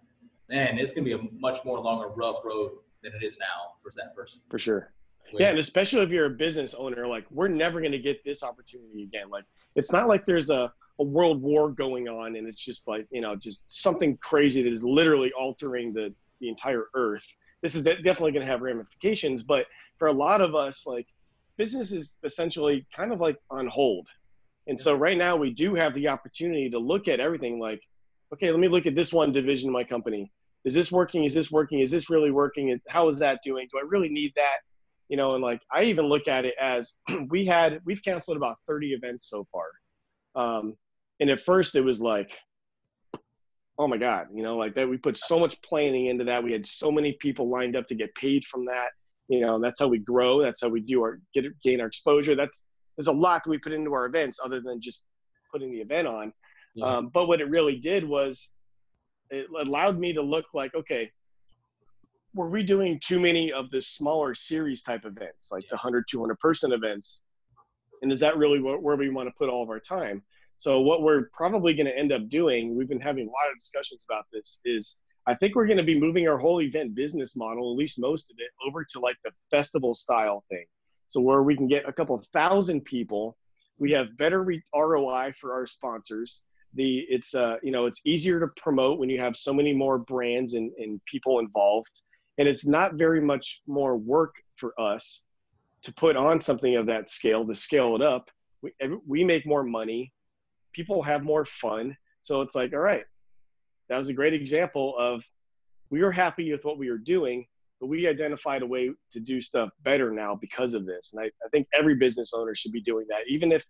[0.48, 3.76] man, it's going to be a much more longer, rough road than it is now
[3.82, 4.42] for that person.
[4.50, 4.92] For sure.
[5.32, 8.42] Yeah, and especially if you're a business owner, like we're never going to get this
[8.42, 9.30] opportunity again.
[9.30, 9.44] Like
[9.74, 13.22] it's not like there's a, a world war going on and it's just like, you
[13.22, 17.26] know, just something crazy that is literally altering the, the entire earth.
[17.62, 19.66] This is definitely going to have ramifications, but
[19.98, 21.06] for a lot of us, like
[21.56, 24.06] business is essentially kind of like on hold.
[24.66, 27.80] And so right now we do have the opportunity to look at everything like,
[28.32, 30.32] okay, let me look at this one division of my company.
[30.64, 31.24] Is this working?
[31.24, 31.80] Is this working?
[31.80, 32.68] Is this really working?
[32.68, 33.68] Is, how is that doing?
[33.72, 34.58] Do I really need that?
[35.12, 36.94] you know, and like I even look at it as
[37.28, 39.66] we had we've canceled about 30 events so far.
[40.34, 40.74] Um,
[41.20, 42.30] and at first it was like,
[43.82, 46.44] oh my God, you know, like that we put so much planning into that.
[46.44, 48.90] We had so many people lined up to get paid from that.
[49.26, 50.40] You know, that's how we grow.
[50.40, 52.36] That's how we do our get gain our exposure.
[52.36, 52.64] That's
[52.96, 55.02] there's a lot that we put into our events other than just
[55.50, 56.32] putting the event on.
[56.76, 56.86] Yeah.
[56.86, 58.50] Um, but what it really did was
[59.30, 61.10] it allowed me to look like, okay,
[62.32, 66.38] were we doing too many of the smaller series type events, like the 100, 200
[66.38, 67.20] person events?
[68.02, 70.22] And is that really where we want to put all of our time?
[70.62, 73.58] So what we're probably going to end up doing, we've been having a lot of
[73.58, 74.96] discussions about this, is
[75.26, 78.30] I think we're going to be moving our whole event business model, at least most
[78.30, 80.64] of it, over to like the festival style thing.
[81.08, 83.36] So where we can get a couple thousand people,
[83.80, 86.44] we have better re- ROI for our sponsors.
[86.74, 89.98] The it's uh you know it's easier to promote when you have so many more
[89.98, 91.90] brands and, and people involved
[92.38, 95.24] and it's not very much more work for us
[95.82, 98.30] to put on something of that scale to scale it up
[98.62, 98.72] we,
[99.06, 100.10] we make more money
[100.72, 101.96] people have more fun.
[102.22, 103.04] So it's like all right
[103.88, 105.22] that was a great example of
[105.90, 107.46] we were happy with what we were doing
[107.80, 111.12] but we identified a way to do stuff better now because of this.
[111.12, 113.22] And I, I think every business owner should be doing that.
[113.28, 113.66] Even if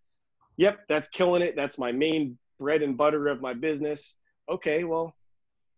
[0.59, 1.55] yep that's killing it.
[1.57, 4.17] That's my main bread and butter of my business.
[4.51, 5.15] Okay well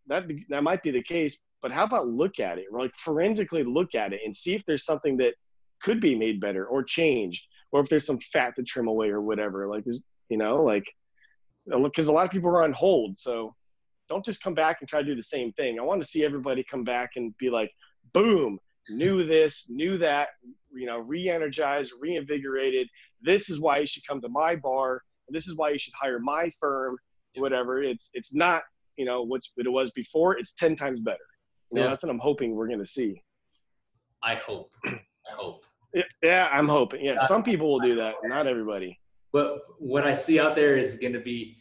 [0.07, 3.95] that that might be the case but how about look at it, like forensically look
[3.95, 5.33] at it and see if there's something that
[5.81, 9.23] could be made better or changed, or if there's some fat to trim away or
[9.23, 9.67] whatever.
[9.67, 10.85] Like, there's, you know, like,
[11.67, 13.17] because a lot of people are on hold.
[13.17, 13.55] So
[14.09, 15.79] don't just come back and try to do the same thing.
[15.79, 17.71] I want to see everybody come back and be like,
[18.13, 18.59] boom,
[18.91, 20.29] knew this, knew that,
[20.75, 22.89] you know, re-energized, reinvigorated.
[23.23, 25.03] This is why you should come to my bar.
[25.29, 26.97] This is why you should hire my firm,
[27.37, 27.83] whatever.
[27.83, 28.63] It's it's not,
[28.97, 30.37] you know, what it was before.
[30.37, 31.19] It's ten times better.
[31.71, 31.91] You know, yeah.
[31.91, 33.23] that's what I'm hoping we're going to see.
[34.23, 34.71] I hope.
[34.87, 35.01] I
[35.35, 35.63] hope.
[36.23, 37.05] Yeah, I'm hoping.
[37.05, 38.99] Yeah, some people will do that, not everybody.
[39.35, 41.57] But what I see out there is going to be.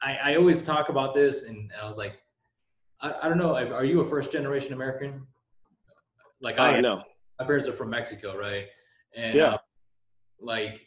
[0.00, 2.12] I, I always talk about this, and I was like,
[3.00, 3.56] I, I don't know.
[3.56, 5.26] Are you a first generation American?
[6.40, 7.02] Like I, I know.
[7.40, 8.66] my parents are from Mexico, right?
[9.16, 9.54] And Yeah.
[9.54, 9.58] uh,
[10.38, 10.86] like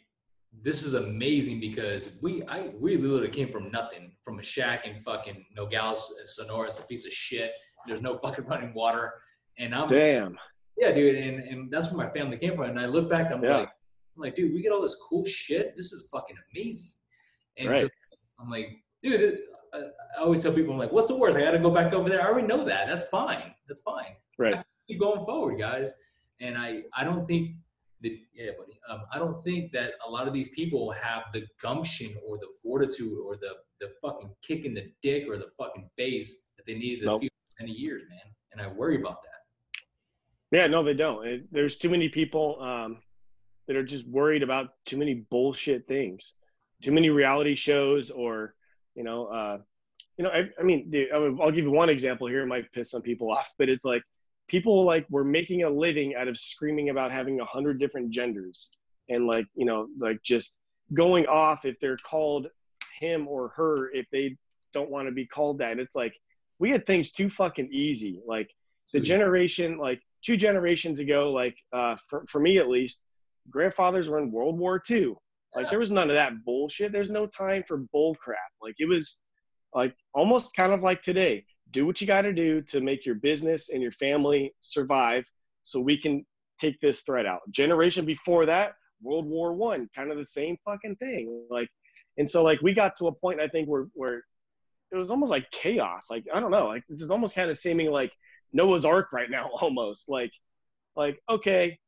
[0.64, 5.02] this is amazing because we I we literally came from nothing, from a shack in
[5.02, 6.68] fucking Nogales, Sonora.
[6.68, 7.52] It's a piece of shit.
[7.86, 9.12] There's no fucking running water,
[9.58, 10.38] and I'm Damn.
[10.78, 12.70] yeah, dude, and, and that's where my family came from.
[12.70, 13.58] And I look back, I'm Yeah.
[13.58, 13.70] like,
[14.20, 15.74] I'm like, dude, we get all this cool shit.
[15.76, 16.90] This is fucking amazing.
[17.56, 17.90] And so Right.
[18.38, 18.66] I'm like,
[19.02, 19.38] dude,
[19.72, 19.78] I,
[20.18, 21.38] I always tell people, I'm like, what's the worst?
[21.38, 22.22] I got to go back over there.
[22.22, 22.86] I already know that.
[22.88, 23.54] That's fine.
[23.66, 24.16] That's fine.
[24.38, 24.62] Right.
[24.88, 25.92] Keep going forward, guys.
[26.40, 27.52] And I, I don't think
[28.02, 28.78] that, yeah, buddy.
[28.90, 32.48] Um, I don't think that a lot of these people have the gumption or the
[32.62, 36.74] fortitude or the the fucking kick in the dick or the fucking face that they
[36.74, 37.20] needed to Nope.
[37.22, 38.18] feel for many years, man.
[38.52, 40.56] And I worry about that.
[40.58, 41.26] Yeah, no, they don't.
[41.26, 42.98] It, there's too many people um,
[43.70, 46.34] that are just worried about too many bullshit things,
[46.82, 48.52] too many reality shows, or
[48.96, 49.58] you know, uh,
[50.16, 50.30] you know.
[50.30, 52.42] I, I mean, dude, I will- give you one example here.
[52.42, 54.02] It might piss some people off, but it's like
[54.48, 58.70] people like were making a living out of screaming about having a hundred different genders,
[59.08, 60.58] and like you know, like just
[60.92, 62.48] going off if they're called
[62.98, 64.36] him or her if they
[64.74, 65.78] don't want to be called that.
[65.78, 66.14] It's like
[66.58, 68.50] we had things too fucking easy, like
[68.92, 73.04] the generation like two generations ago like uh for, for me at least
[73.48, 75.14] grandfathers were in world war ii
[75.54, 76.92] like there was none of that bullshit.
[76.92, 78.38] There's no time for bull crap.
[78.62, 79.20] Like it was
[79.74, 81.44] like almost kind of like today.
[81.72, 85.24] Do what you got to do to make your business and your family survive
[85.62, 86.24] so we can
[86.60, 87.40] take this threat out.
[87.50, 91.46] Generation before that world war one kind of the same fucking thing.
[91.50, 91.68] Like
[92.16, 94.22] and so like we got to a point i think where where
[94.92, 96.08] it was almost like chaos.
[96.10, 96.68] Like i don't know.
[96.68, 98.12] Like this is almost kind of seeming like
[98.52, 100.08] Noah's Ark right now, almost.
[100.08, 100.32] Like,
[100.94, 101.78] like okay,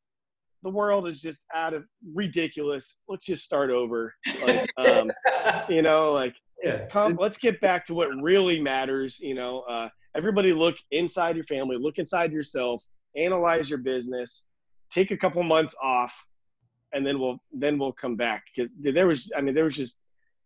[0.63, 1.85] the world is just out of
[2.15, 2.97] ridiculous.
[3.09, 4.15] Let's just start over.
[4.43, 5.11] Like, um,
[5.69, 6.87] you know, like yeah.
[6.87, 9.19] come, let's get back to what really matters.
[9.21, 12.83] You know, uh, everybody look inside your family, look inside yourself,
[13.17, 14.49] analyze your business,
[14.91, 16.15] take a couple months off,
[16.93, 19.99] and then we'll then we'll come back because there was, I mean, there was just,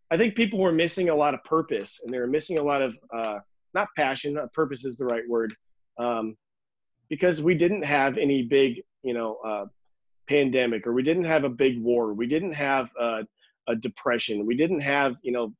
[0.09, 2.81] I think people were missing a lot of purpose and they were missing a lot
[2.81, 3.39] of uh,
[3.73, 5.53] not passion, uh, purpose is the right word
[5.99, 6.35] um,
[7.09, 9.65] because we didn't have any big, you know, uh,
[10.27, 13.23] pandemic, or we didn't have a big war, we didn't have uh,
[13.67, 15.53] a depression, we didn't have, you know,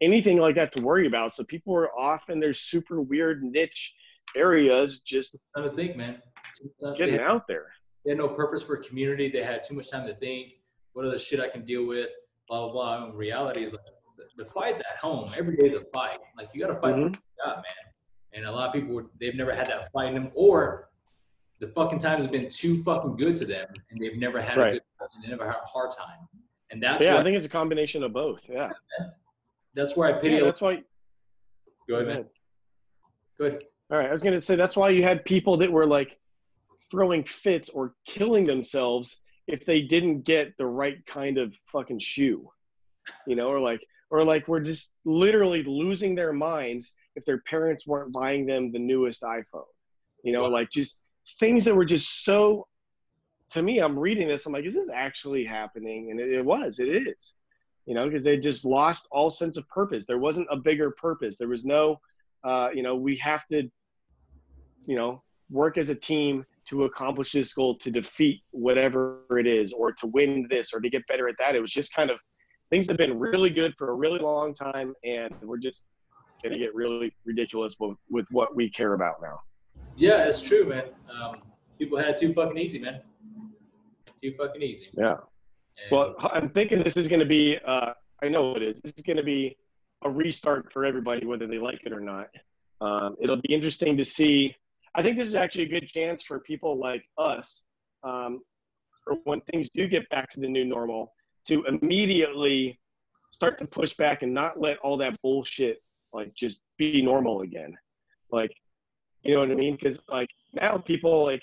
[0.00, 1.32] anything like that to worry about.
[1.32, 3.94] So people were off in their super weird niche
[4.36, 6.20] areas, just Time to think, man.
[6.96, 7.28] Getting think.
[7.28, 7.66] out there.
[8.04, 9.30] They had no purpose for community.
[9.30, 10.52] They had too much time to think.
[10.92, 12.08] What other shit I can deal with?
[12.48, 13.04] Blah blah blah.
[13.06, 13.82] And reality is like
[14.16, 15.30] the, the fight's at home.
[15.36, 16.18] Every day a fight.
[16.38, 17.14] Like you got to fight for Mhm.
[17.14, 17.64] your job, man.
[18.34, 20.90] And a lot of people they've never had that fight in them, or
[21.60, 24.72] the fucking times have been too fucking good to them, and they've never had a
[24.72, 26.18] good time, and they never had a hard time.
[26.70, 28.40] And that's Yeah, I think it's a combination of both.
[28.48, 28.70] Yeah,
[29.74, 30.36] that's where I pity.
[30.36, 30.82] yeah that's why.
[31.88, 32.24] go ahead, man.
[33.38, 33.64] Good.
[33.90, 36.18] All right, I was gonna say that's why you had people that were like
[36.90, 42.48] throwing fits or killing themselves if they didn't get the right kind of fucking shoe,
[43.26, 43.80] you know, or like
[44.10, 48.78] or like we're just literally losing their minds if their parents weren't buying them the
[48.78, 49.64] newest iPhone,
[50.24, 50.50] you know, Wow.
[50.50, 50.98] like just
[51.38, 52.66] things that were just so.
[53.50, 54.46] To me, I'm reading this.
[54.46, 56.10] I'm like, is this actually happening?
[56.10, 56.80] And it, it was.
[56.80, 57.34] It is.
[57.86, 60.06] You know, because they just lost all sense of purpose.
[60.06, 61.36] There wasn't a bigger purpose.
[61.36, 62.00] There was no
[62.44, 63.68] uh, you know, we have to,
[64.86, 69.72] you know, work as a team to accomplish this goal, to defeat whatever it is,
[69.72, 71.56] or to win this, or to get better at that.
[71.56, 72.18] It was just kind of
[72.70, 75.88] things have been really good for a really long time, and we're just
[76.42, 79.38] going to get really ridiculous with, with what we care about now.
[79.96, 80.84] Yeah, it's true, man.
[81.10, 81.36] Um,
[81.78, 83.00] people had it too fucking easy, man.
[84.20, 84.88] Too fucking easy.
[84.92, 85.12] Yeah.
[85.12, 87.92] And- Well, I'm thinking this is going to be, uh,
[88.22, 89.56] I know it is, this is going to be
[90.04, 92.28] a restart for everybody, whether they like it or not.
[92.80, 94.54] Um, it'll be interesting to see.
[94.94, 97.64] I think this is actually a good chance for people like us,
[98.02, 98.40] um,
[99.06, 101.12] or when things do get back to the new normal,
[101.48, 102.78] to immediately
[103.30, 105.82] start to push back and not let all that bullshit
[106.12, 107.76] like just be normal again.
[108.30, 108.52] Like,
[109.24, 109.74] you know what I mean?
[109.74, 111.42] Because like now people like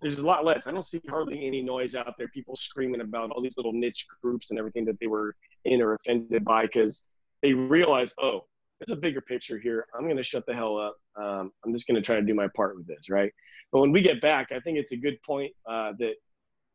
[0.00, 0.66] there's a lot less.
[0.66, 2.28] I don't see hardly any noise out there.
[2.28, 5.34] People screaming about all these little niche groups and everything that they were
[5.64, 7.04] in or offended by because
[7.40, 8.46] they realize, oh,
[8.78, 9.86] there's a bigger picture here.
[9.94, 10.96] I'm going to shut the hell up.
[11.16, 13.32] Um, I'm just going to try to do my part with this, right?
[13.70, 16.14] But when we get back, I think it's a good point uh, that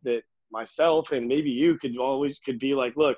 [0.04, 0.22] that
[0.52, 3.18] myself and maybe you could always could be like, look,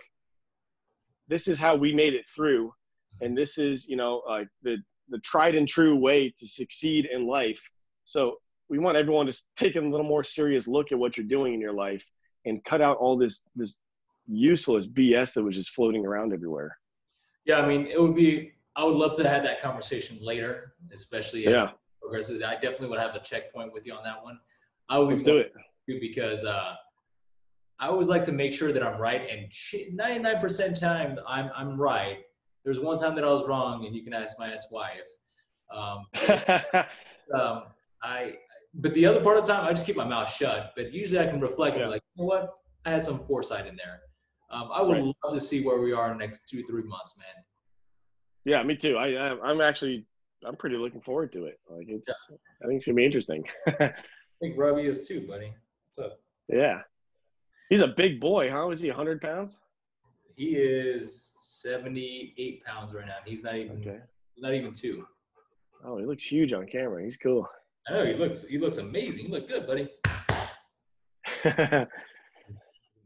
[1.27, 2.73] this is how we made it through,
[3.21, 4.77] and this is you know uh, the
[5.09, 7.61] the tried and true way to succeed in life.
[8.05, 8.37] So
[8.69, 11.61] we want everyone to take a little more serious look at what you're doing in
[11.61, 12.05] your life
[12.45, 13.79] and cut out all this this
[14.27, 16.77] useless BS that was just floating around everywhere.
[17.45, 18.53] Yeah, I mean, it would be.
[18.75, 21.69] I would love to have that conversation later, especially as Yeah.
[22.01, 22.41] progresses.
[22.43, 24.39] I definitely would have a checkpoint with you on that one.
[24.87, 25.51] I would Let's do it.
[25.87, 26.75] because uh,
[27.79, 29.51] I always like to make sure that I'm right, and
[29.95, 32.19] ninety nine percent time I'm I'm right.
[32.65, 35.01] There's one time that I was wrong, and you can ask my ex-wife.
[35.73, 36.05] Um,
[37.33, 37.63] um,
[38.03, 38.35] I
[38.75, 40.73] but the other part of the time I just keep my mouth shut.
[40.75, 42.53] But usually I can reflect and be like, you know what?
[42.85, 44.01] I had some foresight in there.
[44.51, 45.15] Um, I would Right.
[45.23, 47.43] love to see where we are in the next two three months, man.
[48.45, 48.97] yeah, me too.
[48.97, 50.05] I I- I'm actually
[50.45, 51.59] I'm pretty looking forward to it.
[51.69, 52.09] Like it's
[52.63, 53.43] I think it's gonna be interesting.
[53.67, 53.93] I
[54.39, 55.53] think Robbie is too, buddy.
[55.95, 56.19] What's up?
[56.47, 56.81] yeah.
[57.69, 58.69] He's a big boy, huh?
[58.71, 59.59] Is he 100 pounds?
[60.35, 63.17] He is 78 pounds right now.
[63.25, 63.99] He's not even Okay.
[64.37, 65.05] not even two.
[65.83, 67.03] Oh, he looks huge on camera.
[67.03, 67.47] He's cool.
[67.87, 69.25] I know he looks he looks amazing.
[69.25, 69.89] You look good, buddy.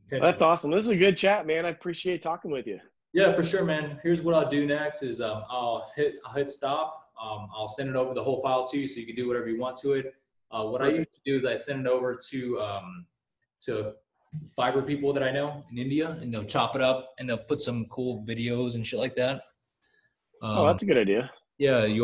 [0.09, 0.71] That's awesome.
[0.71, 1.65] This is a good chat, man.
[1.65, 2.79] I appreciate talking with you.
[3.13, 3.99] Yeah, for sure, man.
[4.03, 7.11] Here's what I'll do next: is um, I'll hit I'll hit stop.
[7.21, 9.47] Um, I'll send it over the whole file to you, so you can do whatever
[9.49, 10.13] you want to it.
[10.51, 13.05] Uh, what I used to do is I send it over to um,
[13.61, 13.93] to
[14.57, 17.61] Fiverr people that I know in India, and they'll chop it up and they'll put
[17.61, 19.35] some cool videos and shit like that.
[20.41, 21.29] Um, Oh, that's a good idea.
[21.59, 21.85] yeah.
[21.85, 22.01] You